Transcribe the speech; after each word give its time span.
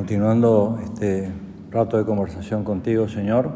continuando 0.00 0.80
este 0.82 1.30
rato 1.70 1.98
de 1.98 2.06
conversación 2.06 2.64
contigo, 2.64 3.06
Señor. 3.06 3.52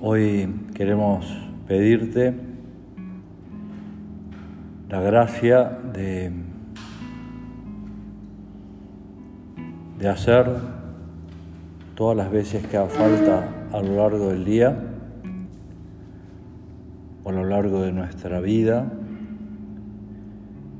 Hoy 0.00 0.48
queremos 0.72 1.26
pedirte 1.66 2.34
la 4.88 5.02
gracia 5.02 5.64
de, 5.92 6.32
de 9.98 10.08
hacer 10.08 10.46
todas 11.94 12.16
las 12.16 12.30
veces 12.30 12.66
que 12.66 12.78
haga 12.78 12.88
falta 12.88 13.46
a 13.74 13.82
lo 13.82 13.94
largo 13.94 14.30
del 14.30 14.46
día 14.46 14.74
o 17.24 17.28
a 17.28 17.32
lo 17.32 17.44
largo 17.44 17.82
de 17.82 17.92
nuestra 17.92 18.40
vida 18.40 18.90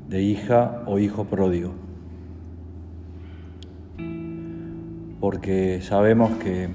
de 0.09 0.23
hija 0.23 0.81
o 0.87 0.97
hijo 0.97 1.25
pródigo. 1.25 1.71
Porque 5.19 5.81
sabemos 5.83 6.31
que 6.37 6.69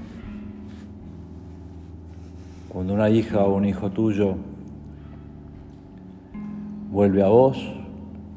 cuando 2.68 2.94
una 2.94 3.10
hija 3.10 3.40
o 3.40 3.56
un 3.56 3.64
hijo 3.64 3.90
tuyo 3.90 4.36
vuelve 6.92 7.24
a 7.24 7.28
vos, 7.28 7.58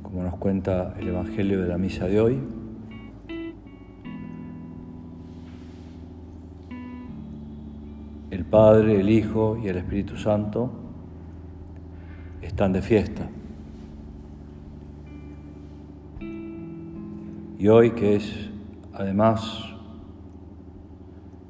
como 0.02 0.23
nos 0.23 0.35
cuenta 0.38 0.95
el 0.99 1.09
Evangelio 1.09 1.61
de 1.61 1.67
la 1.67 1.77
misa 1.77 2.07
de 2.07 2.19
hoy, 2.19 2.39
el 8.31 8.45
Padre, 8.45 9.00
el 9.00 9.09
Hijo 9.09 9.59
y 9.63 9.67
el 9.67 9.77
Espíritu 9.77 10.17
Santo 10.17 10.72
están 12.41 12.73
de 12.73 12.81
fiesta. 12.81 13.29
Y 17.59 17.69
hoy, 17.69 17.91
que 17.91 18.17
es 18.17 18.52
además 18.94 19.63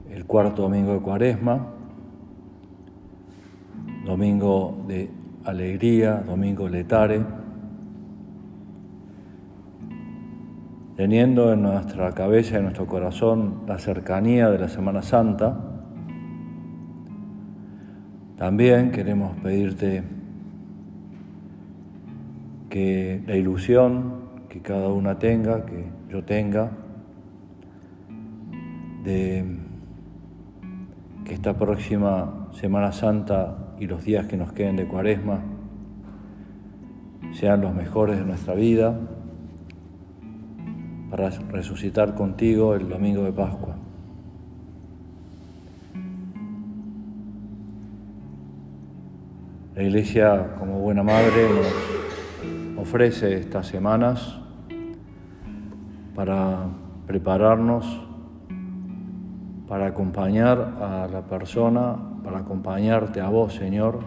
el 0.09 0.23
cuarto 0.25 0.61
domingo 0.61 0.93
de 0.93 0.99
Cuaresma, 0.99 1.67
domingo 4.05 4.85
de 4.87 5.11
alegría, 5.43 6.23
domingo 6.25 6.69
letare, 6.69 7.25
teniendo 10.95 11.51
en 11.51 11.63
nuestra 11.63 12.13
cabeza 12.13 12.53
y 12.53 12.57
en 12.59 12.63
nuestro 12.63 12.87
corazón 12.87 13.63
la 13.67 13.77
cercanía 13.77 14.49
de 14.49 14.59
la 14.59 14.69
Semana 14.69 15.01
Santa, 15.01 15.59
también 18.37 18.91
queremos 18.91 19.35
pedirte 19.39 20.03
que 22.69 23.21
la 23.27 23.35
ilusión 23.35 24.17
que 24.47 24.61
cada 24.61 24.87
una 24.87 25.19
tenga, 25.19 25.65
que 25.65 25.96
yo 26.09 26.23
tenga, 26.23 26.71
de 29.03 29.45
que 31.25 31.33
esta 31.33 31.57
próxima 31.57 32.49
Semana 32.53 32.91
Santa 32.91 33.75
y 33.79 33.85
los 33.85 34.03
días 34.03 34.25
que 34.27 34.37
nos 34.37 34.53
queden 34.53 34.75
de 34.77 34.87
Cuaresma 34.87 35.41
sean 37.33 37.61
los 37.61 37.73
mejores 37.73 38.17
de 38.17 38.25
nuestra 38.25 38.53
vida 38.53 38.97
para 41.09 41.29
resucitar 41.29 42.15
contigo 42.15 42.73
el 42.75 42.89
domingo 42.89 43.23
de 43.23 43.31
Pascua. 43.31 43.75
La 49.75 49.83
Iglesia, 49.83 50.55
como 50.57 50.79
buena 50.79 51.03
madre, 51.03 51.47
nos 51.53 52.81
ofrece 52.81 53.35
estas 53.35 53.67
semanas 53.67 54.39
para 56.17 56.65
prepararnos, 57.05 57.85
para 59.67 59.85
acompañar 59.85 60.57
a 60.81 61.07
la 61.07 61.21
persona, 61.21 61.95
para 62.23 62.39
acompañarte 62.39 63.21
a 63.21 63.29
vos, 63.29 63.53
Señor, 63.53 63.99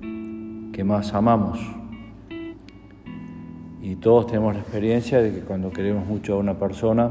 que 0.00 0.82
más 0.82 1.14
amamos. 1.14 1.60
Y 3.80 3.94
todos 3.94 4.26
tenemos 4.26 4.54
la 4.54 4.60
experiencia 4.60 5.22
de 5.22 5.32
que 5.32 5.40
cuando 5.42 5.70
queremos 5.70 6.04
mucho 6.04 6.34
a 6.34 6.38
una 6.38 6.58
persona, 6.58 7.10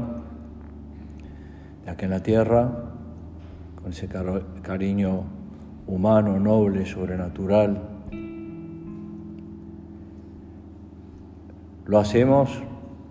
ya 1.86 1.96
que 1.96 2.04
en 2.04 2.10
la 2.10 2.22
tierra, 2.22 2.70
con 3.80 3.92
ese 3.92 4.06
cariño 4.60 5.22
humano, 5.86 6.38
noble, 6.38 6.84
sobrenatural, 6.84 7.80
lo 11.86 11.98
hacemos 11.98 12.62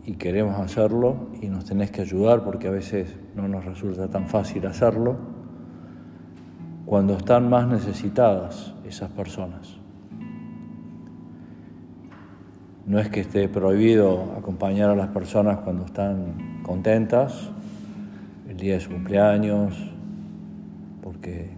y 0.06 0.14
queremos 0.14 0.60
hacerlo 0.60 1.30
y 1.42 1.48
nos 1.48 1.66
tenés 1.66 1.92
que 1.92 2.02
ayudar 2.02 2.44
porque 2.44 2.68
a 2.68 2.72
veces 2.72 3.16
no 3.36 3.48
nos 3.48 3.66
resulta 3.66 4.10
tan 4.10 4.28
fácil 4.28 4.66
hacerlo, 4.66 5.18
cuando 6.86 7.16
están 7.16 7.50
más 7.50 7.68
necesitadas 7.68 8.74
esas 8.86 9.10
personas. 9.12 9.78
No 12.86 13.00
es 13.00 13.10
que 13.10 13.22
esté 13.22 13.48
prohibido 13.48 14.34
acompañar 14.38 14.90
a 14.90 14.96
las 14.96 15.10
personas 15.10 15.60
cuando 15.60 15.86
están 15.86 16.62
contentas, 16.64 17.50
el 18.50 18.58
día 18.58 18.74
de 18.74 18.80
su 18.82 18.90
cumpleaños, 18.90 19.78
porque 21.02 21.52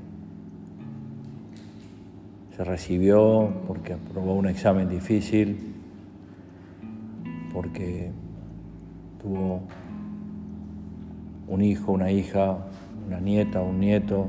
se 2.56 2.64
recibió, 2.64 3.52
porque 3.68 3.94
aprobó 3.94 4.36
un 4.36 4.48
examen 4.48 4.90
difícil, 4.90 5.74
porque 7.52 8.12
tuvo 9.24 9.62
un 11.48 11.62
hijo, 11.62 11.94
una 11.94 12.12
hija, 12.12 12.58
una 13.08 13.20
nieta, 13.20 13.62
un 13.62 13.80
nieto 13.80 14.28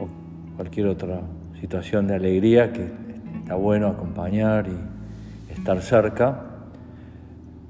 o 0.00 0.08
cualquier 0.56 0.86
otra 0.86 1.22
situación 1.60 2.06
de 2.06 2.14
alegría 2.14 2.72
que 2.72 2.88
está 3.38 3.56
bueno 3.56 3.88
acompañar 3.88 4.68
y 4.68 5.52
estar 5.52 5.82
cerca, 5.82 6.44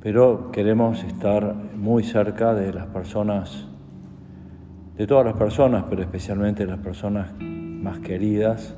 pero 0.01 0.53
queremos 0.53 1.03
estar 1.05 1.55
muy 1.77 2.05
cerca 2.05 2.53
de 2.53 2.73
las 2.73 2.87
personas, 2.87 3.67
de 4.99 5.07
todas 5.07 5.25
las 5.25 5.35
personas, 5.35 5.85
pero 5.89 6.03
especialmente 6.03 6.67
de 6.67 6.71
las 6.71 6.81
personas 6.81 7.33
más 7.41 8.01
queridas, 8.01 8.75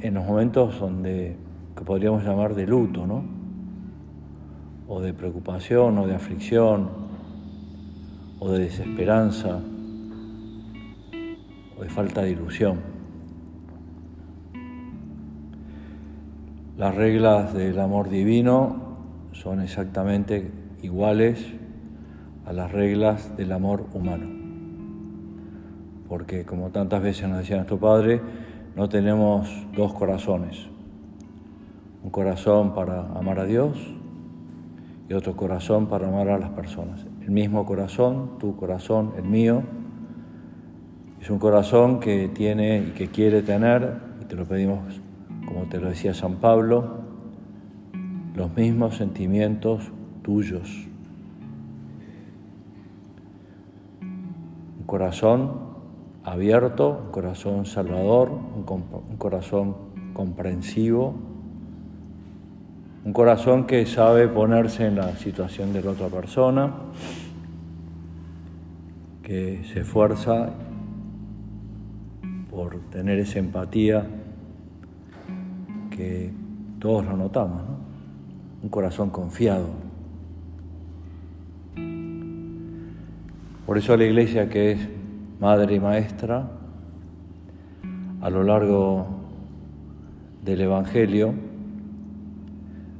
en 0.00 0.14
los 0.14 0.24
momentos 0.24 0.78
donde 0.78 1.36
que 1.76 1.84
podríamos 1.84 2.22
llamar 2.22 2.54
de 2.54 2.66
luto, 2.66 3.06
¿no? 3.06 3.37
O 4.88 5.00
de 5.00 5.12
preocupación 5.12 5.98
o 5.98 6.06
de 6.06 6.14
aflicción 6.14 6.88
o 8.40 8.50
de 8.50 8.60
desesperanza 8.60 9.60
o 11.76 11.82
de 11.82 11.88
falta 11.90 12.22
de 12.22 12.30
ilusión. 12.30 12.80
Las 16.78 16.94
reglas 16.94 17.52
del 17.54 17.78
amor 17.78 18.08
divino 18.08 18.96
son 19.32 19.60
exactamente 19.60 20.50
iguales 20.82 21.44
a 22.46 22.52
las 22.52 22.72
reglas 22.72 23.36
del 23.36 23.52
amor 23.52 23.86
humano. 23.92 24.26
Porque 26.08 26.46
como 26.46 26.70
tantas 26.70 27.02
veces 27.02 27.28
nos 27.28 27.38
decía 27.38 27.56
nuestro 27.56 27.78
Padre, 27.78 28.22
no 28.74 28.88
tenemos 28.88 29.50
dos 29.76 29.92
corazones. 29.92 30.66
Un 32.02 32.10
corazón 32.10 32.74
para 32.74 33.00
amar 33.18 33.40
a 33.40 33.44
Dios 33.44 33.76
y 35.08 35.14
otro 35.14 35.36
corazón 35.36 35.86
para 35.86 36.08
amar 36.08 36.28
a 36.28 36.38
las 36.38 36.50
personas. 36.50 37.06
El 37.22 37.30
mismo 37.30 37.64
corazón, 37.64 38.38
tu 38.38 38.56
corazón, 38.56 39.12
el 39.16 39.24
mío, 39.24 39.62
es 41.20 41.30
un 41.30 41.38
corazón 41.38 41.98
que 42.00 42.28
tiene 42.28 42.78
y 42.78 42.90
que 42.92 43.08
quiere 43.08 43.42
tener, 43.42 44.00
y 44.22 44.24
te 44.26 44.36
lo 44.36 44.44
pedimos, 44.44 45.00
como 45.46 45.64
te 45.64 45.80
lo 45.80 45.88
decía 45.88 46.14
San 46.14 46.36
Pablo, 46.36 46.98
los 48.34 48.54
mismos 48.56 48.96
sentimientos 48.96 49.90
tuyos. 50.22 50.86
Un 54.78 54.84
corazón 54.86 55.68
abierto, 56.22 57.02
un 57.06 57.10
corazón 57.10 57.66
salvador, 57.66 58.30
un, 58.30 59.16
corazón 59.16 59.76
comprensivo, 60.12 61.14
un 63.04 63.12
corazón 63.12 63.66
que 63.66 63.86
sabe 63.86 64.28
ponerse 64.28 64.86
en 64.86 64.96
la 64.96 65.16
situación 65.16 65.72
de 65.72 65.82
la 65.82 65.92
otra 65.92 66.08
persona, 66.08 66.72
que 69.22 69.62
se 69.72 69.80
esfuerza 69.80 70.50
por 72.50 72.78
tener 72.90 73.18
esa 73.18 73.38
empatía 73.38 74.06
que 75.90 76.32
todos 76.78 77.04
lo 77.04 77.16
notamos, 77.16 77.62
un 78.62 78.68
corazón 78.68 79.10
confiado. 79.10 79.68
Por 83.66 83.78
eso 83.78 83.96
la 83.96 84.04
iglesia 84.04 84.48
que 84.48 84.72
es 84.72 84.88
madre 85.40 85.74
y 85.74 85.80
maestra, 85.80 86.50
a 88.20 88.30
lo 88.30 88.42
largo 88.42 89.06
del 90.42 90.62
Evangelio, 90.62 91.34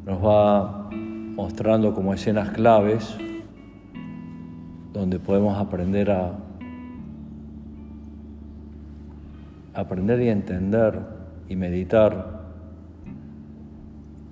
nos 0.08 0.24
va 0.24 0.88
mostrando 0.90 1.94
como 1.94 2.14
escenas 2.14 2.48
claves 2.48 3.14
donde 4.94 5.18
podemos 5.18 5.58
aprender 5.58 6.10
a 6.10 6.38
aprender 9.74 10.22
y 10.22 10.30
entender 10.30 10.98
y 11.50 11.56
meditar 11.56 12.40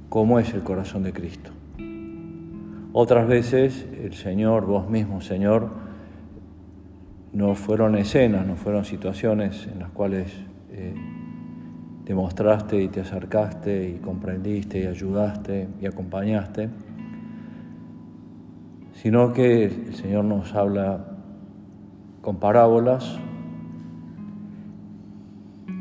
cómo 0.08 0.38
es 0.38 0.54
el 0.54 0.62
corazón 0.62 1.02
de 1.02 1.12
Cristo. 1.12 1.50
Otras 2.94 3.28
veces 3.28 3.86
el 4.02 4.14
Señor, 4.14 4.64
vos 4.64 4.88
mismo 4.88 5.20
Señor, 5.20 5.68
no 7.34 7.54
fueron 7.54 7.96
escenas, 7.96 8.46
no 8.46 8.56
fueron 8.56 8.86
situaciones 8.86 9.68
en 9.70 9.80
las 9.80 9.90
cuales 9.90 10.32
eh, 10.70 10.94
te 12.06 12.14
mostraste 12.14 12.80
y 12.80 12.86
te 12.86 13.00
acercaste 13.00 13.88
y 13.90 13.94
comprendiste 13.98 14.78
y 14.78 14.86
ayudaste 14.86 15.68
y 15.80 15.86
acompañaste, 15.86 16.70
sino 18.94 19.32
que 19.32 19.64
el 19.64 19.94
Señor 19.96 20.24
nos 20.24 20.54
habla 20.54 21.04
con 22.22 22.36
parábolas 22.36 23.18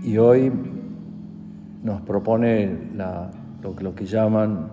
y 0.03 0.17
hoy 0.17 0.51
nos 1.83 2.01
propone 2.01 2.75
lo, 2.95 3.75
lo 3.79 3.93
que 3.93 4.07
llaman 4.07 4.71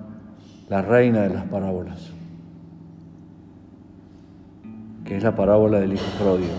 la 0.70 0.80
reina 0.80 1.20
de 1.20 1.34
las 1.34 1.44
parábolas, 1.44 2.12
que 5.04 5.18
es 5.18 5.22
la 5.22 5.36
parábola 5.36 5.80
del 5.80 5.92
Hijo 5.92 6.18
Pródigo. 6.18 6.54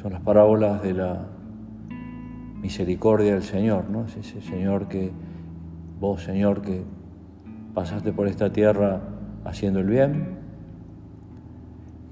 Son 0.00 0.12
las 0.12 0.20
parábolas 0.20 0.82
de 0.84 0.94
la 0.94 1.31
misericordia 2.62 3.34
del 3.34 3.42
Señor, 3.42 3.90
¿no? 3.90 4.06
Es 4.06 4.16
ese 4.16 4.40
Señor 4.40 4.88
que, 4.88 5.10
vos 6.00 6.22
Señor, 6.22 6.62
que 6.62 6.84
pasaste 7.74 8.12
por 8.12 8.28
esta 8.28 8.52
tierra 8.52 9.02
haciendo 9.44 9.80
el 9.80 9.86
bien 9.86 10.38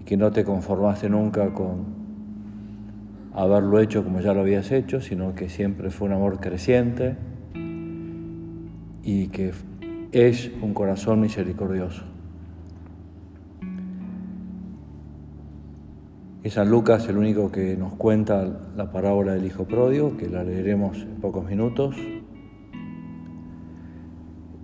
y 0.00 0.04
que 0.04 0.16
no 0.16 0.32
te 0.32 0.44
conformaste 0.44 1.08
nunca 1.08 1.54
con 1.54 2.00
haberlo 3.32 3.78
hecho 3.78 4.02
como 4.02 4.20
ya 4.20 4.34
lo 4.34 4.40
habías 4.40 4.72
hecho, 4.72 5.00
sino 5.00 5.34
que 5.34 5.48
siempre 5.48 5.90
fue 5.90 6.08
un 6.08 6.14
amor 6.14 6.40
creciente 6.40 7.16
y 9.02 9.28
que 9.28 9.52
es 10.10 10.50
un 10.60 10.74
corazón 10.74 11.20
misericordioso. 11.20 12.09
Es 16.42 16.54
San 16.54 16.70
Lucas 16.70 17.06
el 17.06 17.18
único 17.18 17.52
que 17.52 17.76
nos 17.76 17.92
cuenta 17.96 18.48
la 18.74 18.90
parábola 18.90 19.34
del 19.34 19.44
Hijo 19.44 19.64
Pródigo, 19.64 20.16
que 20.16 20.26
la 20.26 20.42
leeremos 20.42 20.96
en 20.96 21.20
pocos 21.20 21.44
minutos. 21.44 21.96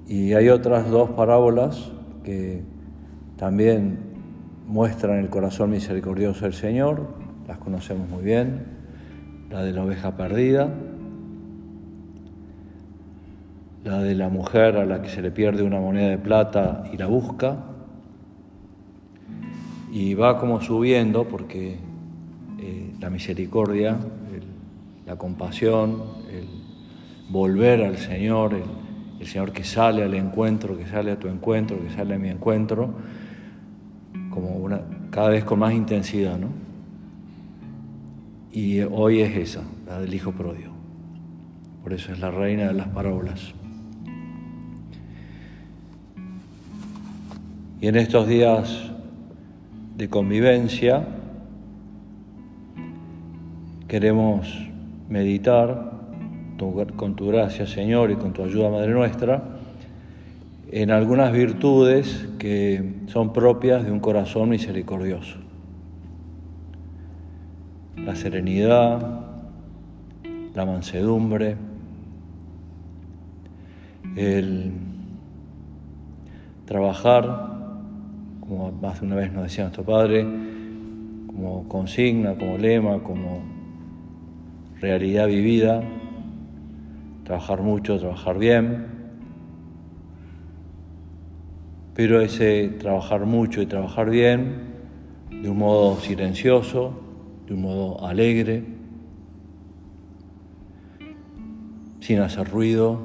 Y 0.06 0.32
hay 0.32 0.48
otras 0.48 0.88
dos 0.88 1.10
parábolas 1.10 1.92
que 2.24 2.62
también 3.36 3.98
muestran 4.66 5.18
el 5.18 5.28
corazón 5.28 5.70
misericordioso 5.70 6.46
del 6.46 6.54
Señor, 6.54 7.08
las 7.46 7.58
conocemos 7.58 8.08
muy 8.08 8.24
bien, 8.24 8.64
la 9.50 9.62
de 9.62 9.72
la 9.72 9.84
oveja 9.84 10.16
perdida, 10.16 10.72
la 13.84 14.00
de 14.00 14.14
la 14.14 14.30
mujer 14.30 14.78
a 14.78 14.86
la 14.86 15.02
que 15.02 15.10
se 15.10 15.20
le 15.20 15.30
pierde 15.30 15.62
una 15.62 15.78
moneda 15.78 16.08
de 16.08 16.18
plata 16.18 16.84
y 16.90 16.96
la 16.96 17.06
busca, 17.06 17.75
y 19.96 20.12
va 20.12 20.38
como 20.38 20.60
subiendo 20.60 21.26
porque 21.26 21.78
eh, 22.58 22.92
la 23.00 23.08
misericordia, 23.08 23.96
la 25.06 25.16
compasión, 25.16 26.02
el 26.30 26.46
volver 27.30 27.82
al 27.82 27.96
Señor, 27.96 28.52
el, 28.52 28.64
el 29.20 29.26
Señor 29.26 29.52
que 29.52 29.64
sale 29.64 30.02
al 30.02 30.12
encuentro, 30.12 30.76
que 30.76 30.86
sale 30.86 31.12
a 31.12 31.18
tu 31.18 31.28
encuentro, 31.28 31.80
que 31.82 31.88
sale 31.94 32.14
a 32.14 32.18
mi 32.18 32.28
encuentro, 32.28 32.90
como 34.28 34.50
una, 34.50 34.82
cada 35.10 35.30
vez 35.30 35.44
con 35.44 35.60
más 35.60 35.72
intensidad, 35.72 36.38
¿no? 36.38 36.48
Y 38.52 38.80
hoy 38.82 39.20
es 39.20 39.34
esa, 39.34 39.62
la 39.86 39.98
del 39.98 40.12
Hijo 40.12 40.32
Pródigo. 40.32 40.74
Por 41.82 41.94
eso 41.94 42.12
es 42.12 42.18
la 42.18 42.30
reina 42.30 42.66
de 42.66 42.74
las 42.74 42.88
parábolas. 42.88 43.54
Y 47.80 47.88
en 47.88 47.96
estos 47.96 48.28
días 48.28 48.92
de 49.96 50.08
convivencia 50.10 51.06
queremos 53.88 54.46
meditar 55.08 55.92
con 56.96 57.16
tu 57.16 57.28
gracia, 57.28 57.66
Señor, 57.66 58.10
y 58.10 58.16
con 58.16 58.32
tu 58.32 58.42
ayuda, 58.42 58.70
Madre 58.70 58.92
nuestra, 58.92 59.42
en 60.70 60.90
algunas 60.90 61.32
virtudes 61.32 62.28
que 62.38 62.94
son 63.06 63.32
propias 63.32 63.84
de 63.84 63.92
un 63.92 64.00
corazón 64.00 64.48
misericordioso. 64.48 65.38
La 67.96 68.16
serenidad, 68.16 69.20
la 70.54 70.66
mansedumbre, 70.66 71.56
el 74.16 74.72
trabajar, 76.64 77.55
como 78.48 78.70
más 78.72 79.00
de 79.00 79.06
una 79.06 79.16
vez 79.16 79.32
nos 79.32 79.44
decía 79.44 79.64
nuestro 79.64 79.84
Padre, 79.84 80.24
como 81.26 81.68
consigna, 81.68 82.34
como 82.34 82.58
lema, 82.58 83.02
como 83.02 83.42
realidad 84.80 85.26
vivida, 85.26 85.82
trabajar 87.24 87.62
mucho, 87.62 87.98
trabajar 87.98 88.38
bien, 88.38 88.86
pero 91.94 92.20
ese 92.20 92.68
trabajar 92.78 93.26
mucho 93.26 93.62
y 93.62 93.66
trabajar 93.66 94.10
bien 94.10 94.76
de 95.30 95.50
un 95.50 95.58
modo 95.58 95.96
silencioso, 95.96 97.00
de 97.46 97.54
un 97.54 97.62
modo 97.62 98.06
alegre, 98.06 98.64
sin 102.00 102.20
hacer 102.20 102.48
ruido, 102.48 103.00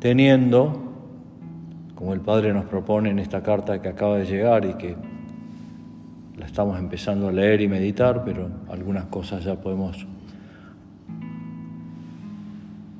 teniendo, 0.00 0.87
como 1.98 2.14
el 2.14 2.20
Padre 2.20 2.52
nos 2.52 2.64
propone 2.66 3.10
en 3.10 3.18
esta 3.18 3.42
carta 3.42 3.82
que 3.82 3.88
acaba 3.88 4.18
de 4.18 4.24
llegar 4.24 4.64
y 4.64 4.74
que 4.74 4.94
la 6.36 6.46
estamos 6.46 6.78
empezando 6.78 7.26
a 7.26 7.32
leer 7.32 7.60
y 7.60 7.66
meditar, 7.66 8.22
pero 8.24 8.48
algunas 8.70 9.06
cosas 9.06 9.42
ya 9.42 9.56
podemos 9.56 10.06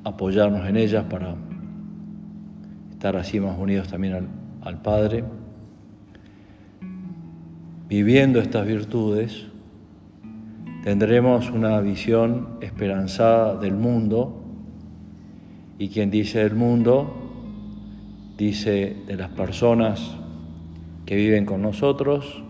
apoyarnos 0.03 0.67
en 0.67 0.75
ellas 0.75 1.05
para 1.05 1.33
estar 2.91 3.15
así 3.15 3.39
más 3.39 3.57
unidos 3.57 3.87
también 3.87 4.15
al, 4.15 4.27
al 4.63 4.81
Padre. 4.81 5.23
Viviendo 7.87 8.41
estas 8.41 8.67
virtudes, 8.67 9.45
tendremos 10.83 11.49
una 11.51 11.79
visión 11.79 12.57
esperanzada 12.59 13.55
del 13.55 13.75
mundo 13.75 14.43
y 15.77 15.87
quien 15.87 16.11
dice 16.11 16.39
del 16.39 16.55
mundo, 16.55 17.28
dice 18.39 18.95
de 19.05 19.17
las 19.17 19.27
personas 19.31 20.15
que 21.05 21.17
viven 21.17 21.45
con 21.45 21.61
nosotros, 21.61 22.41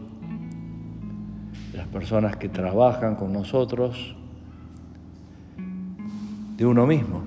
de 1.71 1.79
las 1.79 1.87
personas 1.87 2.35
que 2.35 2.47
trabajan 2.47 3.15
con 3.15 3.33
nosotros, 3.33 4.15
de 6.57 6.65
uno 6.67 6.85
mismo, 6.85 7.23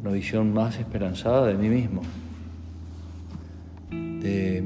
una 0.00 0.12
visión 0.12 0.54
más 0.54 0.78
esperanzada 0.78 1.48
de 1.48 1.54
mí 1.54 1.68
mismo, 1.68 2.02
de 3.90 4.62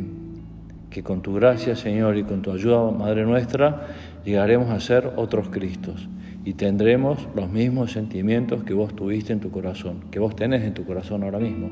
que 0.91 1.03
con 1.03 1.23
tu 1.23 1.33
gracia, 1.33 1.77
Señor, 1.77 2.19
y 2.19 2.25
con 2.25 2.43
tu 2.43 2.53
ayuda, 2.53 2.91
Madre 2.91 3.25
nuestra, 3.25 3.87
llegaremos 4.27 4.69
a 4.69 4.81
ser 4.81 5.15
otros 5.17 5.49
Cristos 5.49 6.11
y 6.45 6.53
tendremos 6.53 7.27
los 7.35 7.49
mismos 7.49 7.93
sentimientos 7.93 8.65
que 8.65 8.75
vos 8.75 8.95
tuviste 8.95 9.33
en 9.33 9.41
tu 9.41 9.51
corazón, 9.51 10.05
que 10.11 10.19
vos 10.19 10.37
tenés 10.37 10.63
en 10.65 10.75
tu 10.75 10.85
corazón 10.85 11.23
ahora 11.23 11.39
mismo. 11.39 11.71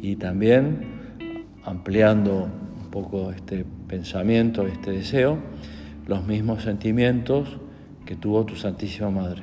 Y 0.00 0.16
también, 0.16 0.80
ampliando 1.64 2.44
un 2.82 2.90
poco 2.90 3.30
este 3.30 3.64
pensamiento, 3.86 4.66
este 4.66 4.92
deseo, 4.92 5.38
los 6.06 6.26
mismos 6.26 6.62
sentimientos 6.62 7.58
que 8.04 8.16
tuvo 8.16 8.44
tu 8.44 8.56
Santísima 8.56 9.10
Madre, 9.10 9.42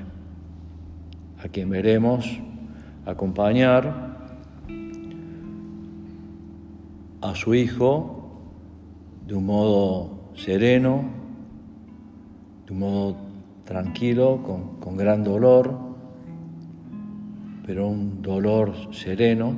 a 1.43 1.47
quien 1.47 1.69
veremos 1.69 2.39
acompañar 3.05 4.17
a 7.21 7.35
su 7.35 7.55
Hijo 7.55 8.17
de 9.25 9.35
un 9.35 9.45
modo 9.45 10.31
sereno, 10.35 11.03
de 12.65 12.73
un 12.73 12.79
modo 12.79 13.15
tranquilo, 13.65 14.41
con, 14.79 14.97
gran 14.97 15.23
dolor, 15.23 15.77
pero 17.65 17.87
un 17.87 18.21
dolor 18.21 18.73
sereno, 18.93 19.53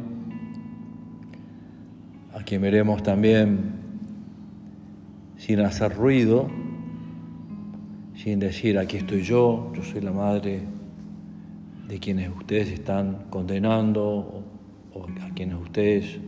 a 2.33 2.43
quien 2.43 2.61
veremos 2.61 3.03
también 3.03 3.79
sin 5.37 5.61
hacer 5.61 5.95
ruido, 5.95 6.49
sin 8.15 8.39
decir 8.39 8.77
aquí 8.77 8.97
estoy 8.97 9.23
yo, 9.23 9.71
yo 9.75 9.83
soy 9.83 10.01
la 10.01 10.11
madre 10.11 10.61
de 11.87 11.99
quienes 11.99 12.29
ustedes 12.29 12.69
están 12.69 13.25
condenando 13.29 14.43
o, 14.93 15.07
a 15.23 15.33
quienes 15.33 15.55
ustedes 15.59 16.19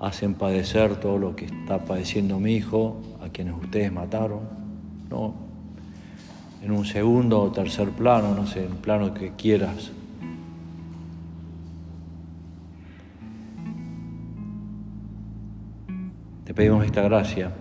hacen 0.00 0.34
padecer 0.34 0.96
todo 0.96 1.18
lo 1.18 1.34
que 1.34 1.46
está 1.46 1.84
padeciendo 1.84 2.38
mi 2.38 2.54
hijo, 2.54 3.00
a 3.22 3.28
quienes 3.28 3.54
ustedes 3.54 3.92
mataron, 3.92 4.40
¿no? 5.10 5.34
En 6.62 6.72
un 6.72 6.84
segundo 6.84 7.42
o 7.42 7.52
tercer 7.52 7.90
plano, 7.90 8.34
no 8.34 8.46
sé, 8.46 8.64
en 8.64 8.76
plano 8.76 9.12
que 9.12 9.32
quieras. 9.32 9.90
Pedimos 16.58 16.84
esta 16.84 17.02
gracia, 17.02 17.52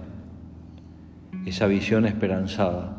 esa 1.46 1.68
visión 1.68 2.08
esperanzada, 2.08 2.98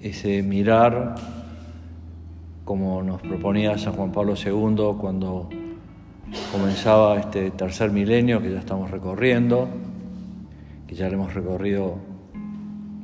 ese 0.00 0.42
mirar 0.42 1.14
como 2.64 3.02
nos 3.02 3.20
proponía 3.20 3.76
San 3.76 3.92
Juan 3.92 4.12
Pablo 4.12 4.32
II 4.42 4.96
cuando 4.98 5.50
comenzaba 6.52 7.20
este 7.20 7.50
tercer 7.50 7.90
milenio 7.90 8.40
que 8.40 8.50
ya 8.50 8.60
estamos 8.60 8.90
recorriendo, 8.90 9.68
que 10.86 10.94
ya 10.94 11.10
le 11.10 11.16
hemos 11.16 11.34
recorrido 11.34 11.98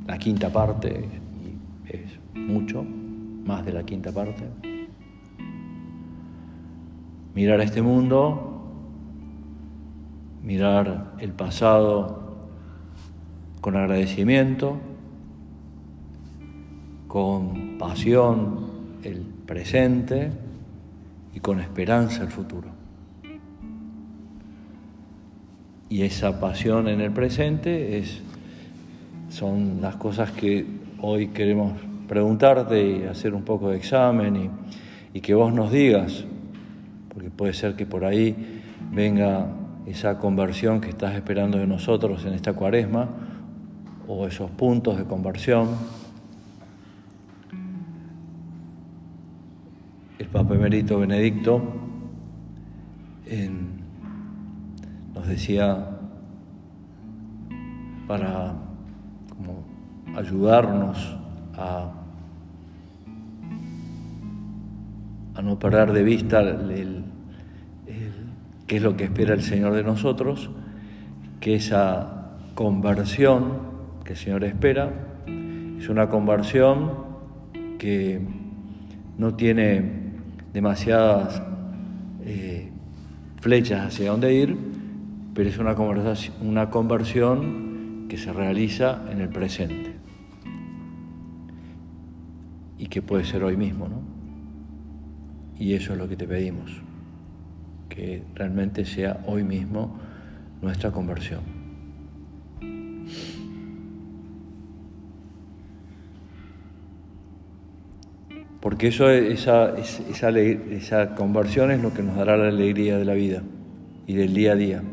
la 0.07 0.17
quinta 0.17 0.49
parte, 0.49 1.07
y 1.45 1.95
es 1.95 2.19
mucho, 2.33 2.83
más 2.83 3.63
de 3.63 3.73
la 3.73 3.83
quinta 3.83 4.11
parte. 4.11 4.43
Mirar 7.35 7.59
a 7.59 7.63
este 7.63 7.83
mundo, 7.83 8.56
mirar 10.47 11.11
el 11.19 11.33
pasado 11.33 12.37
con 13.59 13.75
agradecimiento, 13.75 14.77
con 17.09 17.77
pasión 17.77 18.69
el 19.03 19.25
presente 19.45 20.31
y 21.33 21.41
con 21.41 21.59
esperanza 21.59 22.23
el 22.23 22.29
futuro. 22.29 22.69
Y 25.89 26.03
esa 26.03 26.39
pasión 26.39 26.87
en 26.87 27.01
el 27.01 27.11
presente 27.11 27.97
es, 27.97 28.21
son 29.27 29.81
las 29.81 29.97
cosas 29.97 30.31
que 30.31 30.65
hoy 31.01 31.27
queremos 31.27 31.73
preguntarte 32.07 32.99
y 32.99 33.03
hacer 33.03 33.33
un 33.33 33.43
poco 33.43 33.71
de 33.71 33.75
examen 33.75 34.35
y, 34.37 34.49
y 35.17 35.19
que 35.19 35.33
vos 35.33 35.51
nos 35.53 35.73
digas, 35.73 36.23
porque 37.13 37.29
puede 37.29 37.53
ser 37.53 37.75
que 37.75 37.85
por 37.85 38.05
ahí 38.05 38.61
venga 38.93 39.66
esa 39.87 40.19
conversión 40.19 40.81
que 40.81 40.89
estás 40.89 41.15
esperando 41.15 41.57
de 41.57 41.65
nosotros 41.65 42.25
en 42.25 42.33
esta 42.33 42.53
cuaresma 42.53 43.07
o 44.07 44.27
esos 44.27 44.51
puntos 44.51 44.97
de 44.97 45.05
conversión. 45.05 45.69
El 50.19 50.27
Papa 50.27 50.55
Emerito 50.55 50.99
Benedicto 50.99 51.61
en 53.25 53.77
nos 55.15 55.25
decía 55.25 55.97
para 58.07 58.53
ayudarnos 60.15 61.17
a, 61.57 61.91
a, 65.35 65.41
no 65.41 65.59
perder 65.59 65.91
de 65.91 66.03
vista 66.03 66.41
qué 68.67 68.77
es 68.77 68.83
lo 68.83 68.95
que 68.95 69.05
espera 69.05 69.33
el 69.33 69.41
Señor 69.41 69.73
de 69.73 69.83
nosotros, 69.83 70.49
que 71.39 71.55
esa 71.55 72.37
conversión 72.53 73.67
que 74.03 74.13
el 74.13 74.19
Señor 74.19 74.43
espera 74.43 74.91
es 75.77 75.89
una 75.89 76.09
conversión 76.09 76.91
que 77.77 78.21
no 79.17 79.35
tiene 79.35 79.81
demasiadas 80.53 81.41
eh, 82.23 82.71
flechas 83.41 83.85
hacia 83.85 84.11
dónde 84.11 84.33
ir, 84.33 84.57
pero 85.33 85.49
es 85.49 85.57
una 85.57 85.75
conversión, 85.75 86.35
una 86.41 86.69
conversión 86.69 88.05
que 88.09 88.17
se 88.17 88.33
realiza 88.33 89.03
en 89.11 89.21
el 89.21 89.29
presente 89.29 89.93
y 92.77 92.87
que 92.87 93.01
puede 93.01 93.25
ser 93.25 93.43
hoy 93.43 93.57
mismo, 93.57 93.87
¿no? 93.87 94.01
Y 95.59 95.73
eso 95.73 95.93
es 95.93 95.99
lo 95.99 96.07
que 96.07 96.15
te 96.15 96.27
pedimos, 96.27 96.81
que 97.89 98.23
realmente 98.35 98.85
sea 98.85 99.21
hoy 99.25 99.43
mismo 99.43 99.97
nuestra 100.61 100.91
conversión. 100.91 101.41
Porque 108.59 108.87
eso, 108.87 109.09
esa, 109.09 109.77
esa, 109.77 110.29
esa 110.29 111.15
conversión 111.15 111.71
es 111.71 111.81
lo 111.81 111.93
que 111.93 112.03
nos 112.03 112.15
dará 112.15 112.35
la 112.37 112.49
alegría 112.49 112.97
de 112.97 113.05
la 113.05 113.13
vida 113.13 113.43
y 114.07 114.15
del 114.15 114.33
día 114.33 114.51
a 114.53 114.55
día. 114.55 114.83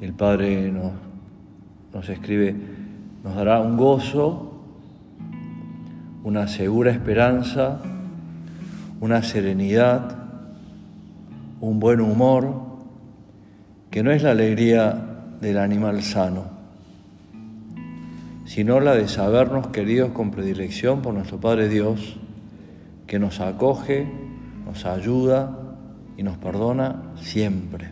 el 0.00 0.14
Padre 0.14 0.72
nos, 0.72 2.08
escribe, 2.08 2.54
nos 3.22 3.34
dará 3.34 3.60
un 3.60 3.76
gozo, 3.76 4.52
una 6.24 6.48
segura 6.48 6.90
esperanza, 6.90 7.82
una 9.00 9.22
serenidad, 9.22 10.14
un 11.60 11.80
buen 11.80 12.00
humor, 12.00 12.54
que 13.90 14.02
no 14.02 14.12
es 14.12 14.22
la 14.22 14.32
alegría 14.32 15.06
del 15.40 15.58
animal 15.58 16.02
sano, 16.02 16.44
sino 18.44 18.78
la 18.80 18.94
de 18.94 19.08
sabernos 19.08 19.68
queridos 19.68 20.10
con 20.10 20.30
predilección 20.30 21.00
por 21.00 21.14
nuestro 21.14 21.40
Padre 21.40 21.68
Dios, 21.68 22.18
que 23.06 23.18
nos 23.18 23.40
acoge, 23.40 24.06
nos 24.66 24.84
ayuda 24.84 25.58
y 26.16 26.22
nos 26.22 26.36
perdona 26.36 27.02
siempre, 27.16 27.88